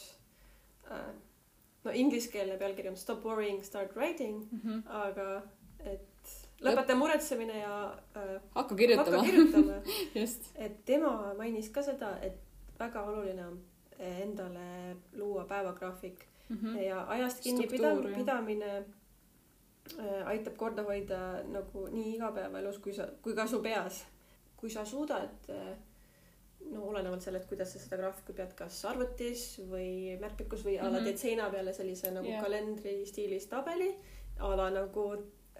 [1.84, 4.42] no ingliskeelne pealkiri on Stop worrying, start writing,
[4.86, 5.42] aga
[5.84, 6.11] et
[6.62, 7.76] lõpeta muretsemine ja
[8.16, 9.22] äh, hakka kirjutama hakka.
[9.30, 9.72] kirjutama.
[10.20, 10.50] just.
[10.54, 12.38] et tema mainis ka seda, et
[12.78, 13.60] väga oluline on
[13.98, 16.76] endale luua päevagraafik Mhm.
[16.82, 18.18] ja ajast kinni Struktuur, pida- jah.
[18.18, 18.84] pidamine
[19.98, 24.02] äh, aitab korda hoida nagu nii igapäevaelus kui sa, kui ka su peas.
[24.56, 25.72] kui sa suudad äh,
[26.70, 30.98] no olenevalt sellest, kuidas sa seda graafikut pead, kas arvutis või märkmikus või a la
[31.00, 31.04] Mhm.
[31.04, 32.42] teed seina peale sellise nagu yeah.
[32.44, 33.88] kalendri stiilis tabeli,
[34.38, 35.06] a la nagu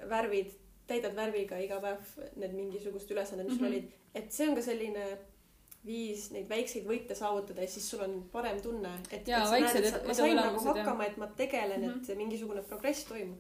[0.09, 0.53] värvid,
[0.87, 2.01] täidad värviga iga päev
[2.37, 3.73] need mingisugused ülesanded, mis sul Mhm.
[3.75, 5.05] olid, et see on ka selline
[5.85, 9.53] viis neid väikseid võite saavutada ja siis sul on parem tunne, et, et Jaa, sa
[9.57, 11.99] väiksed näed, et sa, ma sain nagu hakkama, et ma tegelen mm, Mhm.
[12.01, 12.11] -hmm.
[12.13, 13.39] et mingisugune progress toimub.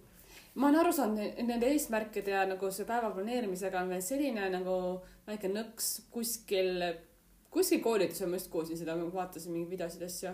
[0.55, 4.51] ma olen aru saanud, et nende eesmärkide ja nagu see päeva planeerimisega on veel selline
[4.51, 6.83] nagu väike nõks kuskil,
[7.51, 10.31] kuskil koolitusel ma just kuulsin seda, ma vaatasin mingeid videosid, asju.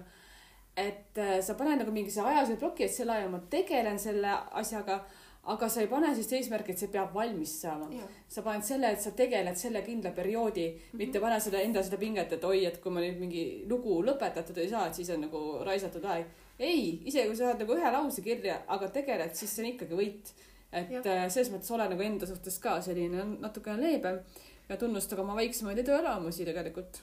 [0.77, 4.29] et äh, sa paned nagu mingi see ajalise ploki, et sel ajal ma tegelen selle
[4.53, 5.05] asjaga,
[5.53, 7.89] aga sa ei pane siis eesmärki, et see peab valmis saama.
[8.29, 10.99] sa paned selle, et sa tegeled selle kindla perioodi mm, -hmm.
[11.03, 14.59] mitte pane seda enda seda pinget, et oi, et kui ma nüüd mingi lugu lõpetatud
[14.59, 16.27] ei saa, et siis on nagu raisatud aeg.
[16.59, 19.95] ei, isegi kui sa saad nagu ühe lause kirja, aga tegeled, siis see on ikkagi
[19.95, 20.35] võit.
[20.73, 21.07] et Jah.
[21.07, 24.21] äh, selles mõttes ole nagu enda suhtes ka selline natukene leebem
[24.69, 27.01] ja tunnusta ka oma väiksemaid eduelamusi tegelikult.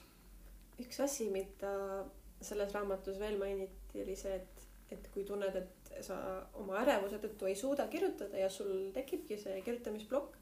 [0.79, 2.05] üks asi, mida
[2.41, 6.17] selles raamatus veel mainiti, oli see, et, et kui tunned, et sa
[6.53, 10.35] oma ärevuse tõttu ei suuda kirjutada ja sul tekibki see kirjutamisplokk,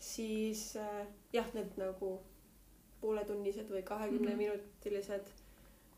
[0.00, 2.18] siis äh, jah, need nagu
[3.00, 4.38] pooletunnised või kahekümne Mhm.
[4.38, 5.28] minutilised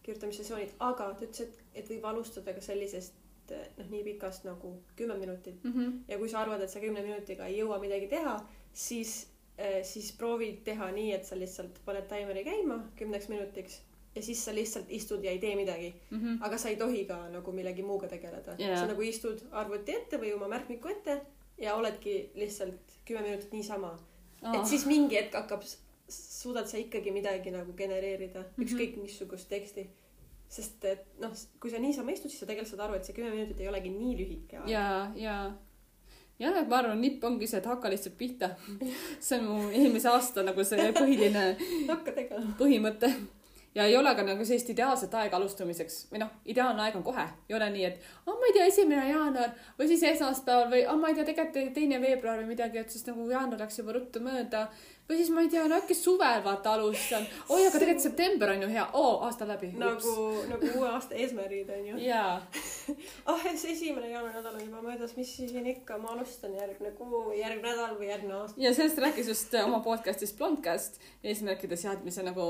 [0.02, 3.14] kirjutamissessioonid, aga ta ütles, et, et võib alustada ka sellisest
[3.52, 5.92] eh, noh, nii pikast nagu kümme minutit Mm -hmm.
[6.09, 9.28] ja kui sa arvad, et sa kümne minutiga ei jõua midagi teha, siis,
[9.83, 13.83] siis proovi teha nii, et sa lihtsalt paned taimeri käima kümneks minutiks
[14.14, 15.94] ja siis sa lihtsalt istud ja ei tee midagi.
[16.11, 16.38] Mm -hmm.
[16.46, 18.81] aga sa ei tohi ka nagu millegi muuga tegeleda Jaa.
[18.81, 21.20] sa nagu istud arvuti ette või oma märkmiku ette
[21.59, 23.99] ja oledki lihtsalt kümme minutit niisama.
[24.55, 25.62] et siis mingi hetk hakkab,
[26.09, 28.46] suudad sa ikkagi midagi nagu genereerida mm.
[28.46, 28.64] -hmm.
[28.64, 29.90] ükskõik missugust teksti.
[30.49, 33.31] sest et noh, kui sa niisama istud, siis sa tegelikult saad aru, et see kümme
[33.31, 34.68] minutit ei olegi nii lühike aeg.
[34.68, 35.53] ja, ja,
[36.38, 38.49] jah, et ma arvan, nipp ongi see, et hakka lihtsalt pihta.
[39.27, 41.44] see on mu eelmise aasta nagu see põhiline
[41.92, 42.57] hakka tegema.
[42.59, 43.12] põhimõte.
[43.74, 47.26] Ja ei ole ka nagu sellist ideaalset aega alustamiseks või noh, ideaalne aeg on kohe,
[47.48, 50.98] ei ole nii, et oh, ma ei tea, esimene jaanuar või siis esmaspäeval või oh,
[50.98, 54.22] ma ei tea, tegelikult teine veebruar või midagi, et siis nagu jaanuar läks juba ruttu
[54.24, 54.66] mööda
[55.11, 57.24] või siis ma ei tea, no äkki suvel vaata alustan.
[57.48, 59.72] oi, aga tegelikult september on ju hea, oo, aasta läbi.
[59.78, 60.14] nagu,
[60.50, 62.04] nagu uue aasta eesmärgid on ju.
[62.09, 62.37] jaa,
[63.30, 66.94] ah, see esimene jaanuari nädal on juba möödas, mis siis siin ikka, ma alustan järgmine
[66.98, 68.62] kuu või järgmine nädal või järgmine aasta.
[68.62, 72.46] ja sellest rääkis just oma podcast'is Blondcast eesmärkide seadmise nagu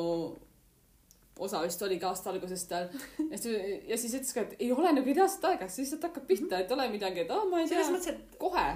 [1.46, 2.88] osa vist oligi aasta alguses tal.
[3.31, 6.61] ja siis, siis ütles ka, et ei ole nagu ideaalset aega, sa lihtsalt hakkad pihta,
[6.61, 8.66] et ole midagi, et aa, ma ei tea selles, mõttes, et kohe.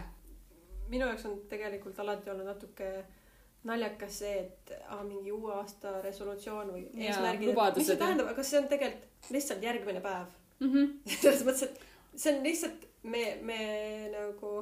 [0.92, 2.90] minu jaoks on tegelikult alati olnud natuke
[3.68, 8.60] naljakas see, et aa, mingi uue aasta resolutsioon või eesmärgid, mis see tähendab, aga see
[8.60, 10.32] on tegelikult lihtsalt järgmine päev.
[10.60, 10.96] Mhm.
[11.20, 13.60] selles mõttes, et see on lihtsalt me, me
[14.12, 14.56] nagu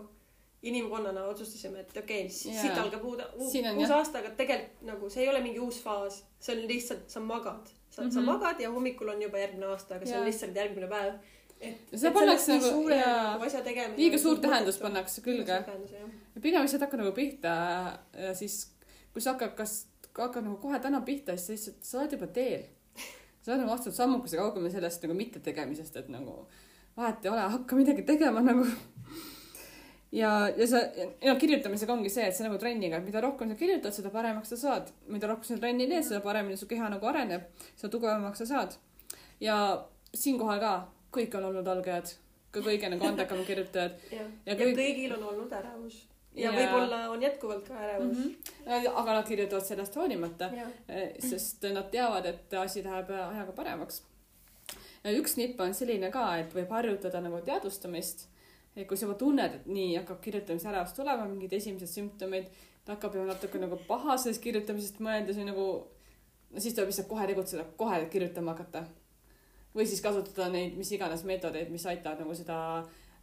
[0.62, 5.29] inimkonnana otsustasime, et okei okay,, siit algab uud, uus aasta, aga tegelikult nagu see ei
[5.33, 7.66] ole mingi uus faas, see on lihtsalt, sa magad.
[7.90, 8.12] sa mm, -hmm.
[8.14, 8.27] sa Mhm.
[8.27, 11.14] magad ja hommikul on juba järgmine aasta, aga see on lihtsalt järgmine päev.
[11.61, 13.96] et, Seda pannakse nagu- suure nagu asja tegemine.
[13.96, 15.64] liiga suurt tähendust pannakse külge.
[16.42, 17.48] pigem lihtsalt hakka nagu pihta
[18.18, 18.72] ja siis,
[19.12, 19.87] kui sa hakkad, kas
[20.18, 22.62] hakkad nagu kohe täna pihta, siis sa lihtsalt, sa oled juba teel.
[23.42, 26.46] sa oled nagu astunud sammukese kaugemale sellest nagu mittetegemisest, et nagu
[26.96, 28.66] vahet ei ole, hakka midagi tegema nagu.
[30.12, 30.81] ja, ja sa,
[31.25, 34.53] ja kirjutamisega ongi see, et see nagu trenniga, et mida rohkem sa kirjutad, seda paremaks
[34.53, 34.92] sa saad.
[35.09, 38.77] mida rohkem sa trenni teed, seda paremini su keha nagu areneb, seda tugevamaks sa saad.
[39.40, 39.57] ja
[40.14, 40.72] siinkohal ka,
[41.12, 42.14] kõik on olnud algajad,
[42.53, 44.01] ka kõige nagu andekamad kirjutajad.
[44.16, 46.03] ja, Ja ja kõik- kõigil on olnud ärevus.
[46.35, 46.55] ja Jaa.
[46.57, 48.35] võib-olla on jätkuvalt ka ärevus mm.
[48.66, 48.92] -hmm.
[48.94, 51.29] aga nad kirjutavad sellest hoolimata, -hmm.
[51.29, 54.03] sest nad teavad, et asi läheb ajaga paremaks.
[55.05, 58.29] üks nipp on selline ka, et võib harjutada nagu teadvustamist.
[58.77, 62.49] Et kui sa juba tunned, et nii hakkab kirjutamise ärevus tulema, mingid esimesed sümptomid,
[62.85, 65.69] ta hakkab juba natuke nagu paha sellest kirjutamisest mõeldes või nagu,
[66.53, 68.87] no siis tuleb lihtsalt kohe tegutseda, kohe kirjutama hakata.
[69.73, 72.57] või siis kasutada neid mis iganes meetodeid, mis aitavad nagu seda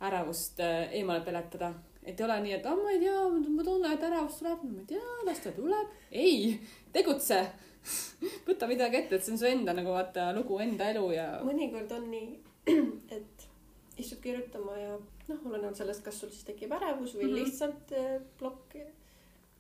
[0.02, 3.24] ärevust äh, eemale peletada et ei ole nii, et ah ma ei tea,
[3.56, 5.98] ma tunnen, et ärevus tuleb, ma ei tea, las ta tuleb.
[6.12, 6.56] ei,
[6.96, 7.42] tegutse.
[8.48, 11.28] võta midagi ette, et see on su enda nagu vaata lugu, enda elu ja.
[11.48, 12.28] mõnikord on nii,
[13.16, 13.38] et
[14.00, 14.96] istud kirjutama ja
[15.28, 17.30] noh, olenevalt sellest, kas sul siis tekib ärevus või mm.
[17.30, 17.44] -hmm.
[17.44, 18.76] lihtsalt eh, plokk.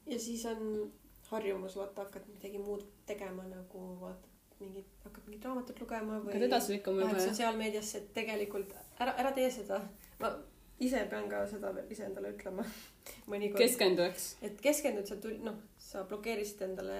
[0.05, 0.91] ja siis on
[1.29, 6.47] harjumus, vaata, hakkad midagi muud tegema nagu vaata mingit, hakkad mingit raamatut lugema või hakkad
[6.47, 7.25] edasi lähed juba ja.
[7.27, 9.81] sotsiaalmeediasse, et tegelikult ära, ära tee seda.
[10.19, 10.33] ma
[10.79, 12.65] ise pean ka seda veel iseendale ütlema
[13.31, 13.61] mõnikord.
[13.61, 14.27] keskendu, eks.
[14.41, 16.99] et keskendud sa tund, noh, sa blokeerisid endale,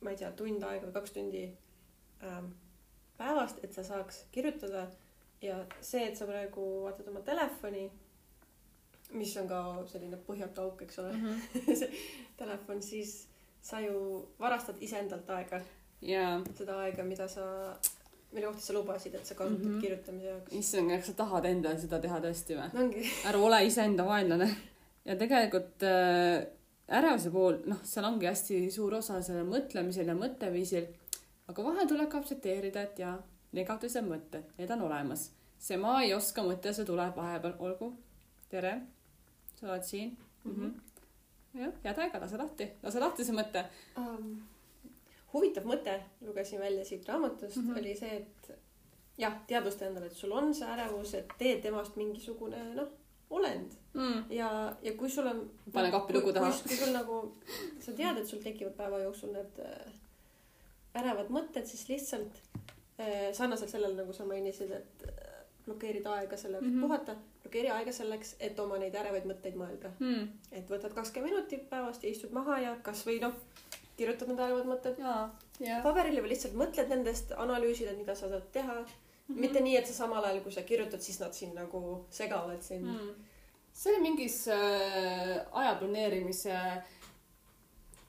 [0.00, 1.44] ma ei tea, tund aega või kaks tundi
[2.24, 2.52] ähm,
[3.16, 4.88] päevast, et sa saaks kirjutada
[5.42, 7.86] ja see, et sa praegu vaatad oma telefoni,
[9.16, 11.14] mis on ka selline põhjatu auk, eks ole,
[11.80, 11.90] see
[12.38, 13.18] telefon, siis
[13.62, 15.60] sa ju varastad iseendalt aega,
[16.06, 17.44] jaa, seda aega, mida sa,
[18.32, 19.76] mille kohta sa lubasid, et sa kasutad mm.
[19.76, 19.80] -hmm.
[19.80, 20.52] kirjutamise jaoks.
[20.52, 23.06] issand, kas sa tahad endale seda teha tõesti või?
[23.24, 24.50] ära ole iseenda vaenlane.
[25.04, 26.46] ja tegelikult äh,
[26.88, 30.86] ärevuse puhul, noh, seal ongi hästi suur osa sellel mõtlemisel ja mõtteviisil.
[31.48, 33.16] aga vahel tuleb ka aktsepteerida, et jaa,
[33.56, 35.30] negatiivsed mõtted, need on olemas.
[35.58, 37.92] see ma ei oska mõte, see tuleb vahepeal, olgu.
[38.50, 38.74] tere,
[39.54, 40.52] sa oled siin mm.
[40.52, 41.62] -hmm.
[41.62, 43.64] jah, head aega, lase lahti, lase lahti see mõte.
[43.96, 44.36] um,.
[45.32, 47.68] huvitav mõte, lugesin välja siit raamatust mm.
[47.68, 47.78] -hmm.
[47.78, 48.58] oli see, et
[49.18, 52.88] jah, teadvusta endale, et sul on see ärevus, et tee temast mingisugune noh,
[53.30, 54.24] olend Mm.
[54.30, 55.38] ja, ja kui sul on.
[55.72, 56.50] Pane kappi luku taha.
[56.68, 57.20] kui sul nagu,
[57.80, 59.94] sa tead, et sul tekivad päeva jooksul need äh,
[61.00, 62.42] ärevad mõtted, siis lihtsalt
[63.32, 65.32] sarnaselt sellele, nagu sa mainisid, et äh,
[65.66, 66.76] blokeerida aega selleks mm.
[66.76, 66.86] -hmm.
[66.86, 69.90] puhata, blokeeri aega selleks, et oma neid ärevaid mõtteid mõelda.
[69.98, 70.28] Mm.
[70.52, 73.34] et võtad kakskümmend minutit päevast ja istud maha ja kasvõi noh,
[73.96, 75.82] kirjutad need ärevad mõtted jaa.
[75.82, 78.86] paberile või lihtsalt mõtled nendest, analüüsid, et mida sa saad teha mm.
[78.86, 79.40] -hmm.
[79.44, 82.86] mitte nii, et sa samal ajal, kui sa kirjutad, siis nad siin nagu segavad sind
[82.86, 83.14] mm..
[83.72, 86.60] see oli mingis äh, aja planeerimise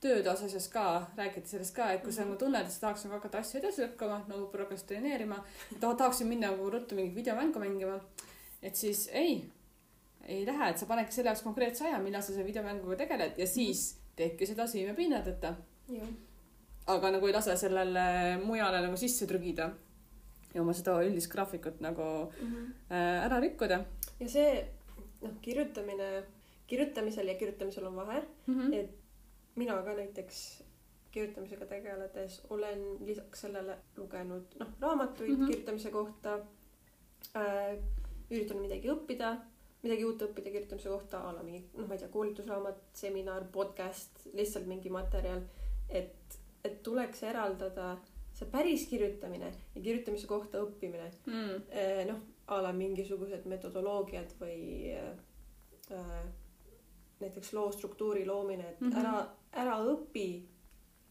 [0.02, 2.30] tööde osas ka, räägiti sellest ka, et kui sa Mhm.
[2.30, 5.44] nagu tunned, et sa tahaks nagu hakata asju edasi lükkama, nagu prokrastineerima,
[5.80, 8.00] tahaksin minna nagu ruttu mingit videomängu mängima,
[8.62, 9.44] et siis ei,
[10.28, 13.48] ei lähe, et sa panedki selle jaoks konkreetse aja, millal sa selle videomänguga tegeled ja
[13.48, 15.56] siis teedki seda siimepinnadeta.
[15.90, 16.08] jah,
[16.88, 19.72] aga nagu ei lase sellele mujale nagu sisse trügida
[20.54, 22.32] ja oma seda üldist graafikut nagu
[22.92, 23.86] äh, ära rikkuda
[24.20, 24.68] ja see
[25.22, 26.24] noh, kirjutamine,
[26.68, 28.56] kirjutamisel ja kirjutamisel on vahe, mm.
[28.56, 28.74] -hmm.
[28.74, 29.07] et
[29.58, 30.64] mina ka näiteks
[31.12, 35.44] kirjutamisega tegeledes olen lisaks sellele lugenud noh, raamatuid mm.
[35.44, 35.48] -hmm.
[35.48, 36.40] kirjutamise kohta
[37.36, 37.78] äh,.
[38.32, 39.38] üritanud midagi õppida,
[39.84, 44.26] midagi uut õppida kirjutamise kohta, a la mingi noh, ma ei tea, koolitusraamat, seminar, podcast,
[44.34, 45.42] lihtsalt mingi materjal,
[45.90, 47.94] et, et tuleks eraldada
[48.38, 51.62] see päris kirjutamine ja kirjutamise kohta õppimine Mm.
[51.70, 56.28] Eh, noh, a la mingisugused metodoloogiad või äh,
[57.20, 58.92] näiteks loo struktuuri loomine, et mm.
[58.92, 59.00] -hmm.
[59.00, 60.28] ära, ära õpi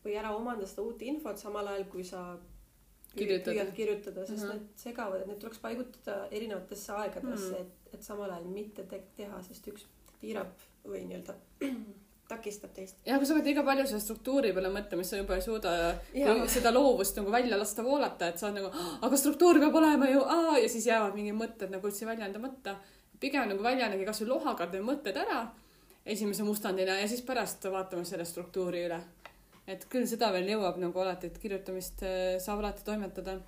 [0.04, 3.52] või ära omanda seda uut infot samal ajal, kui sa püü- Kirjutad.
[3.52, 4.48] püüad kirjutada, sest mm.
[4.48, 4.54] -hmm.
[4.54, 7.60] need segavad, et need tuleks paigutada erinevatesse aegadesse mm, -hmm.
[7.60, 9.86] et, et samal ajal mitte te teha, sest üks
[10.20, 10.52] piirab
[10.84, 11.34] või nii-öelda
[12.28, 12.96] takistab teist.
[13.06, 15.72] ja kui sa hakkad liiga palju selle struktuuri peale mõtlema, siis sa juba ei suuda
[16.12, 18.70] kui seda loovust nagu välja lasta voolata, et sa oled nagu,
[19.08, 20.24] aga struktuur peab olema ju,
[20.62, 22.76] ja siis jäävad mingid mõtted nagu üldse väljendamata.
[23.20, 25.46] pigem nagu väljendage kasvõi lohaga need mõtted ära
[26.06, 29.00] esimese mustandina ja siis pärast vaatame selle struktuuri üle.
[29.66, 33.40] et küll seda veel jõuab nagu alati, et kirjutamist äh, saab alati toimetada.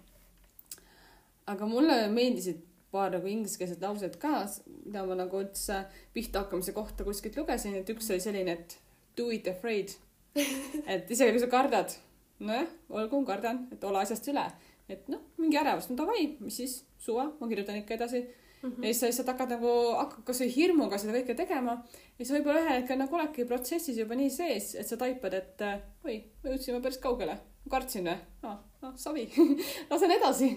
[1.47, 4.43] aga mulle meeldisid paar nagu ingliskeelset lauset ka,
[4.87, 5.83] mida ma nagu üldse
[6.15, 8.79] pihta hakkamise kohta kuskilt lugesin, et üks oli selline, et
[9.17, 9.93] do it afraid.
[10.93, 11.95] et isegi kui sa kardad,
[12.41, 14.45] nojah, olgu, kardan, et ole asjast üle.
[14.89, 18.23] et noh, mingi ärevus, no davai, mis siis, suva, ma kirjutan ikka edasi.
[18.63, 18.83] Mhm.
[18.83, 21.77] ja siis sa lihtsalt hakkad nagu, hakkad kasvõi hirmuga seda kõike tegema
[22.19, 25.63] ja siis võib-olla ühel hetkel nagu oledki protsessis juba nii sees, et sa taipad, et
[26.05, 27.39] oi, me jõudsime päris kaugele.
[27.71, 28.17] kartsin või?
[28.49, 29.29] aa, noh, savi,
[29.91, 30.51] lasen edasi.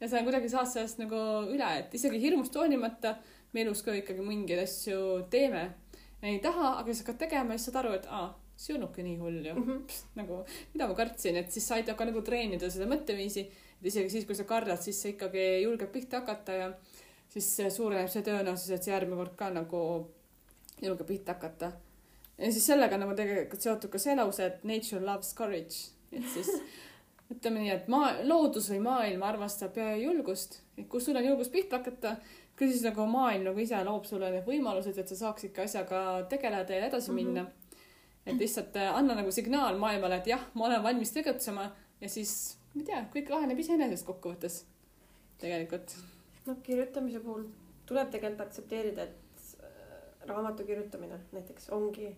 [0.00, 1.18] ja sa kuidagi saad sellest nagu
[1.50, 3.16] üle, et isegi hirmust hoolimata
[3.52, 5.64] me elus ka ikkagi mingeid asju teeme.
[6.22, 9.02] ei taha, aga siis hakkad tegema ja siis saad aru, et aa, see ei olnudki
[9.06, 9.54] nii hull ju.
[9.54, 9.82] Mhm.
[10.18, 10.44] nagu,
[10.74, 13.46] mida ma kartsin, et siis sa aitab ka nagu treenida seda mõtteviisi.
[13.80, 16.72] et isegi siis, kui sa kardad, siis sa ikkagi julged pihta hakata ja
[17.28, 19.82] siis suureneb see tõenäosus, et sa järgmine kord ka nagu
[20.82, 21.72] julgeb pihta hakata.
[22.38, 26.50] ja siis sellega nagu tegelikult seotud ka see lause, et nature loves courage, et siis
[27.32, 31.82] ütleme nii, et maa, loodus või maailm armastab julgust, et kui sul on julgust pihta
[31.82, 32.16] hakata,
[32.58, 36.04] küll siis nagu maailm nagu ise loob sulle need võimalused, et sa saaksid ka asjaga
[36.30, 37.16] tegeleda ja edasi Mhm.
[37.16, 37.48] minna mm.
[37.48, 38.30] -hmm.
[38.32, 41.70] et lihtsalt äh, anna nagu signaal maailmale, et jah, ma olen valmis tegutsema
[42.00, 44.64] ja siis ma ei tea, kõik laheneb iseenesest kokkuvõttes
[45.38, 45.94] tegelikult.
[46.48, 47.44] noh, kirjutamise puhul
[47.88, 52.10] tuleb tegelikult aktsepteerida, et äh, raamatu kirjutamine näiteks ongi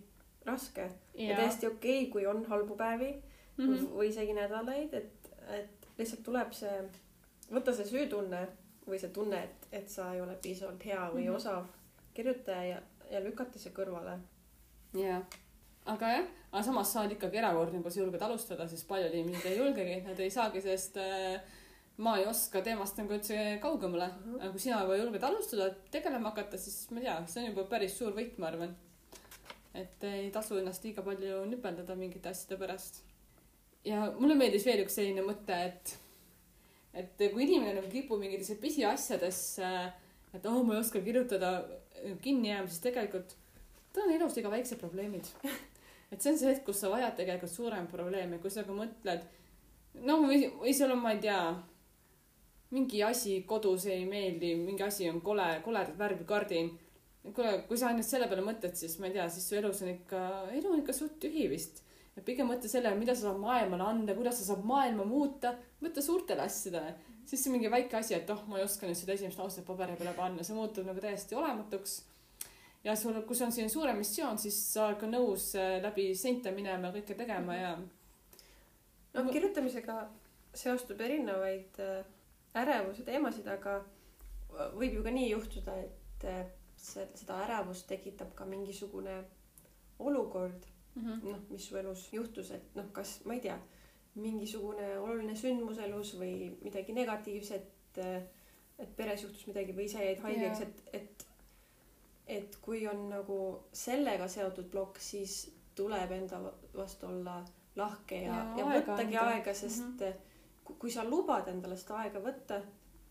[0.47, 3.12] raske ja, ja täiesti okei okay,, kui on halbu päevi
[3.57, 3.66] mm.
[3.66, 3.93] -hmm.
[3.99, 6.81] või isegi nädalaid, et, et lihtsalt tuleb see,
[7.53, 8.47] võtta see süütunne
[8.87, 11.28] või see tunne, et, et sa ei ole piisavalt hea või mm.
[11.28, 11.37] -hmm.
[11.37, 11.66] osav
[12.14, 14.18] kirjutaja ja, ja lükata see kõrvale.
[14.95, 15.22] jaa,
[15.85, 19.51] aga jah, aga samas sa oled ikkagi erakordne, kui sa julged alustada, sest paljud inimesed
[19.51, 21.43] ei julgegi, nad ei saagi sellest äh,
[22.01, 24.26] ma ei oska teemast nagu üldse kaugemale mm.
[24.26, 24.40] Mhm.
[24.40, 27.66] aga kui sina juba julged alustada tegelema hakata siis ma ei tea see on juba
[27.72, 28.76] päris suur võit ma arvan
[29.80, 33.03] et ei tasu ennast liiga palju nüpeldada mingite asjade pärast
[33.86, 35.96] ja mulle meeldis veel üks selline mõte et
[37.01, 39.68] et kui inimene nagu kipub mingitesse pisiasjadesse
[40.34, 41.53] et oh ma ei oska kirjutada
[42.24, 43.36] kinni jääma siis tegelikult
[43.92, 45.28] tal on elus iga väiksed probleemid
[46.12, 49.26] et see on see hetk kus sa vajad tegelikult suuremaid probleeme kui sa ka mõtled
[50.07, 51.40] no või, või sul on ma ei tea
[52.70, 56.70] mingi asi kodus ei meeldi mingi asi on kole koledat värvi kardin.
[57.34, 59.90] Kuule kui sa ainult selle peale mõtled siis ma ei tea siis su elus on
[59.92, 60.20] ikka
[60.56, 61.82] elu on ikka suht tühi vist.
[62.16, 65.54] Et pigem mõtle sellele mida sa saad maailmale anda kuidas sa saad maailma muuta.
[65.84, 66.94] Mõtle suurtele asjadele.
[67.28, 69.98] Siis see mingi väike asi et oh ma ei oska nüüd seda esimest lauset paberi
[69.98, 70.46] peale panna.
[70.46, 72.00] See muutub nagu täiesti olematuks.
[72.84, 76.14] Ja sul kui sul on selline suurem missioon siis sa oled ka nõus äh, läbi
[76.16, 79.98] seinte minema ja kõike tegema ja noh kirjutamisega
[80.56, 82.00] seostub erinevaid äh,
[82.55, 83.80] ärevuse teemasid aga
[84.74, 86.26] võib ju ka nii juhtuda et
[86.88, 89.24] seda ärevust tekitab ka mingisugune
[89.98, 91.24] olukord mm -hmm.
[91.24, 93.59] noh mis su elus juhtus et noh kas ma ei tea
[94.14, 97.98] mingisugune oluline sündmus elus või midagi negatiivset
[98.78, 100.68] et peres juhtus midagi või ise jäid haigeks Jaa.
[100.68, 101.26] et et
[102.26, 103.38] et kui on nagu
[103.72, 106.40] sellega seotud plokk siis tuleb enda
[106.74, 107.44] vastu olla
[107.76, 109.30] lahke ja, Ja ja, aega võttagi anda.
[109.30, 110.30] aega sest mm -hmm.
[110.78, 112.60] Kui, sa lubad endale seda aega võtta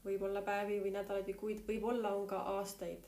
[0.05, 3.07] võib-olla päevi või nädalaid või kuid võib-olla on ka aastaid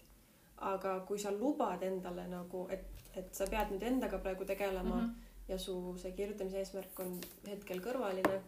[0.72, 5.02] aga kui sa lubad endale nagu et et sa pead nüüd endaga praegu tegelema mm.
[5.02, 5.48] -hmm.
[5.48, 8.40] ja su see kirjutamise eesmärk on hetkel kõrvaline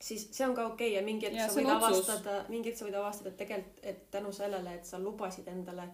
[0.00, 0.96] siis see on ka okei okay.
[0.96, 4.32] ja mingi hetk sa võid avastada mingi hetk sa võid avastada et tegelikult et tänu
[4.32, 5.88] sellele et sa lubasid endale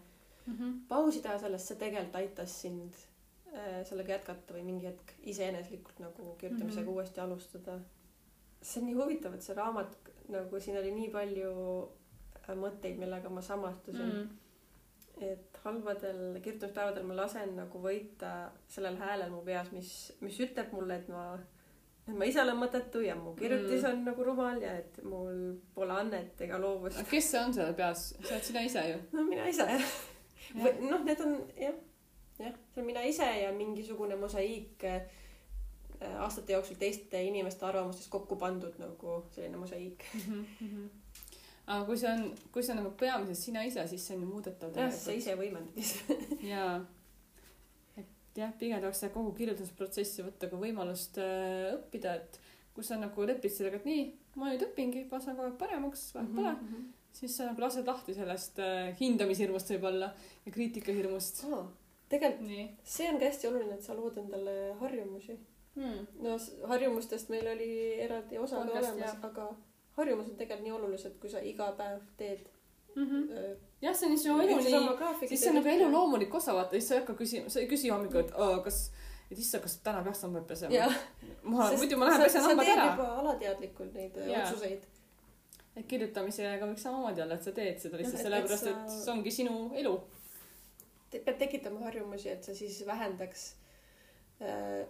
[0.47, 0.89] Mm -hmm.
[0.89, 2.95] pausi teha sellest see tegelikult aitas sind
[3.55, 6.87] äh, sellega jätkata või mingi hetk iseeneslikult nagu kirjutamisega mm.
[6.87, 6.95] -hmm.
[6.95, 7.79] uuesti alustada
[8.63, 9.97] see on nii huvitav et see raamat
[10.33, 11.53] nagu siin oli nii palju
[12.43, 14.31] äh, mõtteid millega ma samastusin mm.
[15.23, 18.31] Et halbadel kirjutamispäevadel ma lasen nagu võita
[18.67, 19.91] sellel häälel mu peas mis
[20.25, 21.27] mis ütleb mulle et ma
[22.09, 23.91] et ma ise olen mõttetu ja mu kirjutis Mm.
[23.91, 25.37] on nagu rumal ja et mul
[25.75, 28.09] pole annet ega loovust aga kes see on seal peas?
[28.23, 28.99] See oled sina ise ju.
[29.13, 29.69] No mina ise.
[29.69, 29.93] Jah
[30.65, 31.77] või noh need on jah
[32.41, 34.83] jah see olen mina ise ja mingisugune mosaiik
[36.25, 40.45] aastate jooksul teiste inimeste arvamustest kokku pandud nagu selline mosaiik mm.
[40.61, 40.89] -hmm.
[41.67, 44.29] aga kui see on kui see on nagu peamiselt sina ise siis see on ju
[44.35, 46.17] muudetav jah sa ise võimendad ise
[46.53, 46.73] jaa
[47.97, 48.09] et
[48.41, 52.41] jah pigem tahaks seda kogu kirjutusprotsessi võtta kui võimalust äh, õppida et
[52.75, 54.03] kui sa nagu lepid sellega et nii
[54.41, 56.91] ma nüüd õpingi ma saan kogu aeg paremaks vahet pole Mhm.
[57.13, 60.09] siis sa nagu lased lahti sellest äh, hindamishirmust võib-olla
[60.47, 61.67] ja kriitikahirmust Aa,
[62.09, 65.37] tegelikult see on ka hästi oluline et sa lood endale harjumusi
[65.75, 66.07] hmm.
[66.25, 69.51] no harjumustest meil oli eraldi osa ka olemas aga
[69.97, 72.49] harjumused on tegelikult nii olulised kui sa iga päev teed.
[72.95, 73.57] Mm -hmm.
[73.81, 76.89] jah see on su elu nii siis see on nagu elu loomulik osa vaata siis
[76.89, 78.93] sa ei hakka küsima sa ei küsi hommikul et aa kas
[79.31, 80.89] et issand kas täna peaks hambad pesema
[81.43, 82.87] ma muidu ma lähen pesen hambad ära.
[82.91, 84.43] juba alateadlikult neid Jaa.
[84.43, 84.83] otsuseid.
[85.77, 89.31] Et kirjutamisega võiks samamoodi olla et sa teed seda lihtsalt et- sellepärast et see ongi
[89.31, 89.95] sinu elu.
[91.13, 93.47] Pead tekitama harjumusi et sa siis vähendaks
[94.41, 94.87] äh,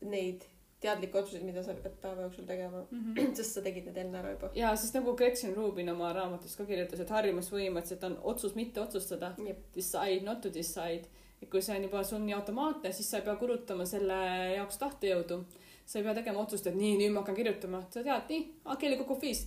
[0.00, 0.44] neid
[0.80, 2.84] teadlikke otsuseid mida sa pead päeva jooksul tegema.
[2.90, 3.34] Mm -hmm.
[3.38, 4.50] sest sa tegid need enne ära juba.
[4.54, 8.80] Ja sest nagu Gretchen Rubin oma raamatus ka kirjutas et harjumus põhimõtteliselt on otsus mitte
[8.80, 9.34] otsustada.
[9.46, 9.58] Jep.
[9.74, 11.04] decide not to decide.
[11.42, 14.14] Et kui see on juba sul nii automaatne siis sa ei pea kulutama selle
[14.56, 15.44] jaoks tahtejõudu.
[15.86, 17.82] Sa ei pea tegema otsust et nii nüüd ma hakkan kirjutama.
[17.90, 19.46] Sa tead nii kell kukub viis.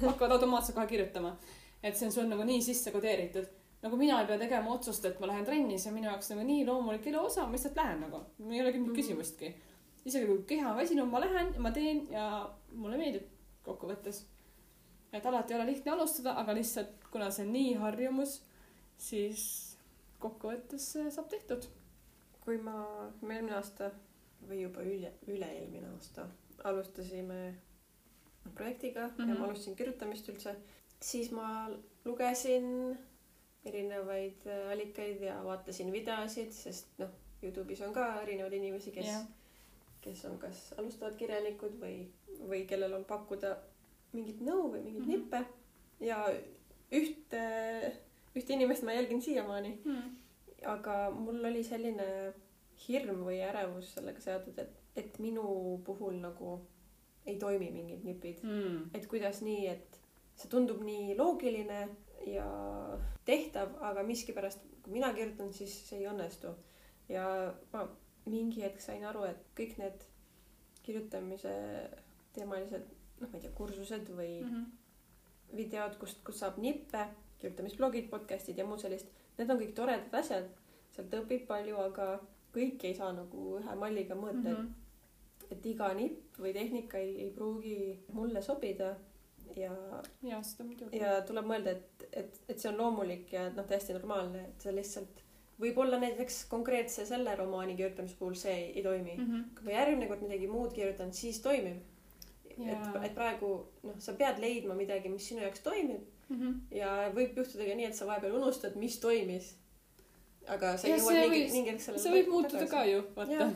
[0.00, 1.36] Hakkavad automaatselt kohe kirjutama.
[1.82, 3.46] Et see on sul nagu nii sisse kodeeritud.
[3.82, 6.42] Nagu mina ei pea tegema otsust et ma lähen trenni see on minu jaoks nagu
[6.46, 8.20] nii loomulik elu osa ma lihtsalt lähen nagu.
[8.50, 9.00] Ei olegi mingit Mhm.
[9.00, 9.54] küsimustki
[10.04, 12.26] isegi kui keha on väsinud ma lähen ja ma teen ja
[12.72, 13.26] mulle meeldib
[13.66, 14.24] kokkuvõttes
[15.12, 18.38] et alati ei ole lihtne alustada aga lihtsalt kuna see on nii harjumus
[19.08, 19.42] siis
[20.22, 21.66] kokkuvõttes saab tehtud
[22.44, 22.76] kui ma
[23.20, 23.90] me eelmine aasta
[24.48, 26.26] või juba üle üle-eelmine aasta
[26.64, 27.40] alustasime
[28.54, 29.28] projektiga mm -hmm.
[29.28, 29.40] ja Mhm.
[29.40, 30.56] ma alustasin kirjutamist üldse
[31.02, 31.70] siis ma
[32.04, 32.98] lugesin
[33.64, 37.10] erinevaid äh, allikaid ja vaatasin videosid sest noh
[37.42, 39.22] Youtube'is on ka erinevaid inimesi kes Jah.
[40.02, 41.96] Kes on kas alustavad kirjanikud või
[42.48, 43.56] või kellel on pakkuda
[44.12, 45.18] mingit nõu või mingeid mm -hmm.
[45.18, 46.18] nippe ja
[46.92, 47.42] ühte
[48.36, 50.16] ühte inimest ma jälgin siiamaani hmm.
[50.74, 52.08] aga mul oli selline
[52.88, 56.58] hirm või ärevus sellega seotud et et minu puhul nagu
[57.26, 58.90] ei toimi mingid nipid Hmm.
[58.94, 60.00] et kuidas nii et
[60.36, 61.88] see tundub nii loogiline
[62.26, 62.46] ja
[63.24, 66.54] tehtav aga miskipärast kui mina kirjutan siis see ei õnnestu
[67.08, 67.24] ja
[67.72, 67.86] ma
[68.26, 70.04] mingi hetk sain aru et kõik need
[70.82, 71.52] kirjutamise
[72.34, 72.86] teemalised
[73.20, 74.62] noh ma ei tea kursused või Mhm.
[75.56, 77.06] videod, kust, kus saab nippe,
[77.38, 79.06] kirjutamisblogid, podcast'id ja muud sellist.
[79.38, 80.46] Need on kõik toredad asjad,
[80.94, 82.06] sealt õpib palju, aga
[82.54, 84.56] kõike ei saa nagu ühe malliga mõõta mm.
[84.56, 85.50] -hmm.
[85.50, 88.96] et iga nipp või tehnika ei, ei pruugi mulle sobida
[89.56, 89.72] ja,
[90.22, 90.98] ja seda muidugi.
[90.98, 94.74] ja tuleb mõelda, et, et, et see on loomulik ja noh, täiesti normaalne, et see
[94.74, 95.22] lihtsalt
[95.60, 99.26] võib-olla näiteks konkreetse selle romaani kirjutamise puhul see ei, ei toimi mm.
[99.26, 99.42] -hmm.
[99.56, 101.82] kui ma järgmine kord midagi muud kirjutan, siis toimib.
[102.52, 102.72] Jaa.
[102.72, 106.54] et, et praegu noh, sa pead leidma midagi, mis sinu jaoks toimib Mhm.
[106.72, 109.52] ja võib juhtuda ka nii, et sa vahepeal unustad, mis toimis.
[110.50, 113.52] aga sa jõuad mingi, mingi hetk sellele see võib muutuda ka ju, vaata Jah..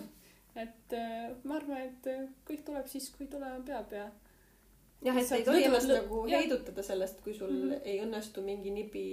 [0.63, 4.05] et äh, ma arvan, et äh, kõik tuleb siis, kui tulema peab ja
[5.09, 7.73] jah, et sa ei tohi ennast nagu heidutada sellest, kui sul mm.
[7.73, 7.81] -hmm.
[7.91, 9.07] ei õnnestu mingi nipi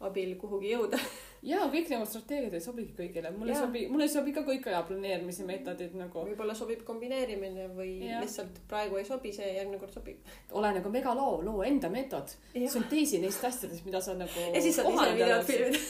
[0.00, 1.00] abil kuhugi jõuda.
[1.46, 3.66] ja kõik need strateegiad ei sobigi kõigile, mulle Jaa.
[3.66, 6.24] sobi, mulle ei sobi ka kõik aja planeerimise meetodid nagu.
[6.30, 8.22] võib-olla sobib kombineerimine või ja.
[8.24, 10.34] lihtsalt praegu ei sobi see, järgmine kord sobib.
[10.58, 12.34] ole nagu megaloo, loo enda meetod.
[12.54, 15.84] sünteesi neist asjadest, mida sa nagu ja siis saad ise videot filmida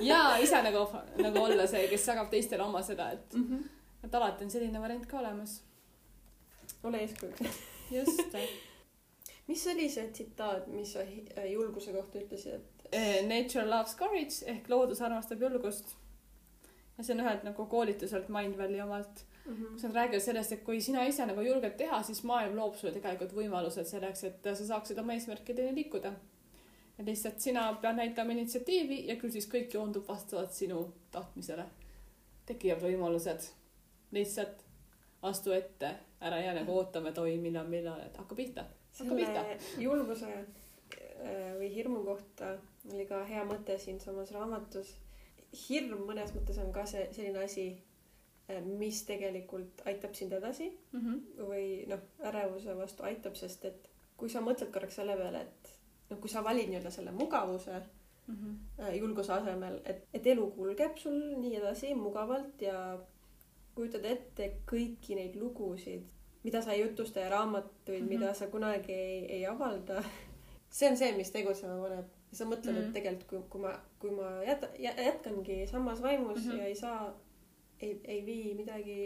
[0.00, 0.84] ja ise nagu,
[1.22, 3.44] nagu olla see, kes jagab teistele oma seda, et, mm.
[3.44, 4.04] -hmm.
[4.04, 5.62] et alati on selline variant ka olemas.
[6.82, 7.40] ole eeskujuks.
[7.90, 8.36] just.
[9.48, 12.77] mis oli see tsitaat, mis sa äh, julguse kohta ütlesid, et
[13.28, 15.96] Nature loves courage ehk loodus armastab julgust.
[16.98, 19.72] ja see on ühelt nagu koolituselt Mindvalley omalt, mm -hmm.
[19.72, 22.92] kus nad räägivad sellest, et kui sina ise nagu julged teha, siis maailm loob sulle
[22.92, 26.12] tegelikult võimalused selleks, et sa saaksid oma eesmärkideni liikuda.
[26.98, 31.64] et lihtsalt sina pead näitama initsiatiivi ja küll siis kõik joondub vastavalt sinu tahtmisele.
[32.46, 33.50] tekivad võimalused,
[34.10, 34.64] lihtsalt
[35.22, 38.64] astu ette, ära jää nagu ootama, et oi, millal, millal, et hakka pihta.
[38.98, 39.44] hakka pihta.
[39.78, 42.56] julguse äh, või hirmu kohta
[42.94, 44.96] oli ka hea mõte siinsamas raamatus.
[45.68, 47.82] hirm mõnes mõttes on ka see selline asi,
[48.64, 51.00] mis tegelikult aitab sind edasi mm.
[51.00, 51.46] -hmm.
[51.50, 55.70] või noh, ärevuse vastu aitab, sest et kui sa mõtled korraks selle peale, et
[56.10, 57.82] noh, kui sa valid nii-öelda selle mugavuse
[58.28, 58.94] Mm -hmm.
[58.94, 62.98] julguse asemel, et, et elu kulgeb sul nii edasi mugavalt ja
[63.74, 66.02] kujutad ette kõiki neid lugusid,
[66.44, 68.04] mida sa ei jutusta ja raamatuid mm, Mhm.
[68.04, 68.08] -hmm.
[68.08, 70.02] mida sa kunagi ei, ei avalda.
[70.76, 72.04] see on see, mis tegutsema paneb.
[72.30, 72.88] Ja sa mõtled mm, -hmm.
[72.88, 76.50] Et tegelikult kui, kui ma, kui ma jät-, jätkangi samas vaimus mm.
[76.50, 76.58] -hmm.
[76.58, 77.20] ja ei saa,
[77.80, 78.98] ei, ei vii midagi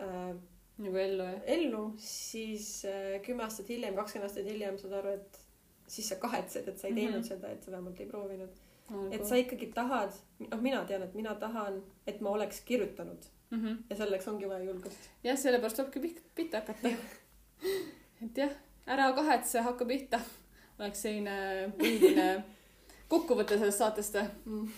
[0.00, 0.36] äh,
[0.78, 1.42] nagu ellu jah.
[1.46, 5.40] ellu, siis äh, kümme aastat hiljem, kakskümmend aastat hiljem saad aru, et
[5.88, 7.20] siis sa kahetsed, et sa ei teinud mm.
[7.20, 7.28] -hmm.
[7.28, 8.60] seda, et sa vähemalt ei proovinud.
[8.88, 13.24] Nagu- et sa ikkagi tahad, noh, mina tean, et mina tahan, et ma oleks kirjutanud
[13.50, 13.58] mm.
[13.64, 13.76] -hmm.
[13.90, 15.10] ja selleks ongi vaja julgust.
[15.24, 16.88] jah, sellepärast tulebki piht- pihta hakata.
[18.24, 18.50] et jah,
[18.86, 20.20] ära kahetse, hakka pihta.
[20.78, 22.28] Oleks selline põhiline
[23.12, 24.68] kokkuvõte sellest saatest või?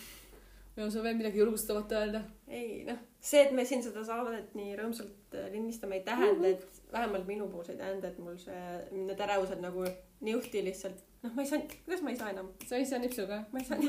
[0.76, 2.22] või on sul veel midagi julgustavat öelda?
[2.48, 6.82] ei noh, see, et me siin seda saadet nii rõõmsalt äh, lindistame, ei tähenda, et
[6.92, 9.84] vähemalt minu puhul see ei tähenda, et mul see, need ärevused nagu
[10.20, 13.42] niuhti lihtsalt, noh, ma ei saa, kuidas ma ei saa enam, sa ei saa nipsuga?
[13.52, 13.78] ma ei saa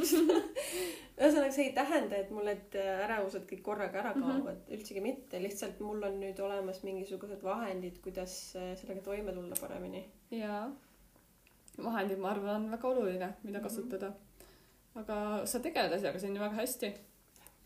[1.22, 4.22] ühesõnaga, see ei tähenda, et mul need äh, ärevused kõik korraga ära Mhm.
[4.26, 4.78] kaovad mm, -hmm.
[4.78, 10.06] üldsegi mitte, lihtsalt mul on nüüd olemas mingisugused vahendid, kuidas äh, sellega toime tulla paremini.
[10.32, 10.72] jaa.
[11.78, 13.64] vahendid, ma arvan, on väga oluline, mida Mhm.
[13.68, 14.14] kasutada.
[14.96, 16.94] aga sa tegeled asjaga siin ju väga hästi.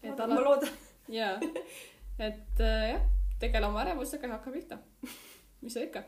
[0.04, 0.70] et ma ala-, loodan.
[1.10, 1.40] jaa,
[2.28, 3.02] et äh, jah,
[3.40, 4.78] tegele oma ärevusega ja hakka pihta.
[5.62, 6.04] mis seal ikka.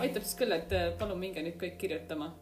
[0.00, 2.32] aitab siis küll, et äh, palun minge nüüd kõik kirjutama.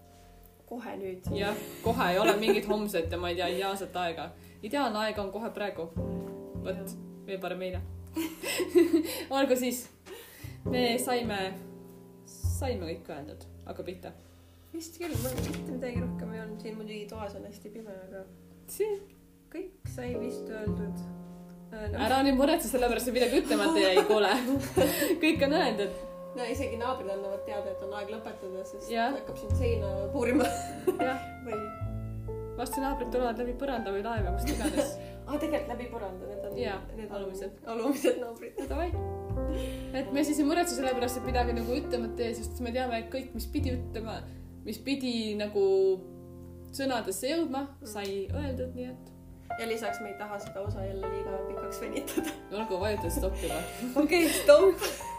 [0.66, 1.28] kohe nüüd.
[1.36, 4.30] jah, kohe ei ole mingit homset ja ma ei tea, ideaalset aega.
[4.62, 5.88] ideaalne aeg on kohe praegu.
[6.64, 7.80] vot, veel parem eile.
[9.36, 9.86] olgu siis,
[10.70, 11.40] me saime,
[12.26, 14.14] saime kõik öeldud, hakka pihta.
[14.72, 18.24] vist küll, mul mitte midagi rohkem ei olnud, siin muidugi toas on hästi pime, aga
[19.52, 21.06] kõik sai vist öeldud.
[21.66, 24.30] No, ära nüüd muretse selle pärast, et midagi ütlemata jäi, kuule.
[25.24, 26.04] kõik on öeldud.
[26.36, 29.14] no isegi naabrid annavad teada, et on aeg lõpetada, sest Jah.
[29.16, 30.46] hakkab siin seina puurima
[31.46, 31.58] või.
[32.58, 34.94] varsti naabrid tulevad läbi põranda või laeva, kust iganes.
[35.26, 37.58] aa, tegelikult läbi põranda, need Jaa, need alumised.
[37.66, 38.60] alumised naabrid.
[38.70, 38.90] Davai.
[39.94, 43.02] et me siis ei muretse selle pärast, et midagi nagu ütlemata jäi, sest me teame,
[43.02, 44.20] et kõik, mis pidi ütlema,
[44.64, 45.66] mis pidi nagu
[46.76, 49.12] sõnadesse jõudma, sai öeldud, nii et
[49.60, 52.32] ja lisaks me ei taha seda osa jälle liiga pikaks venitada.
[52.52, 53.92] olgu, vajuta stoppi või.
[54.04, 54.88] okei stopp.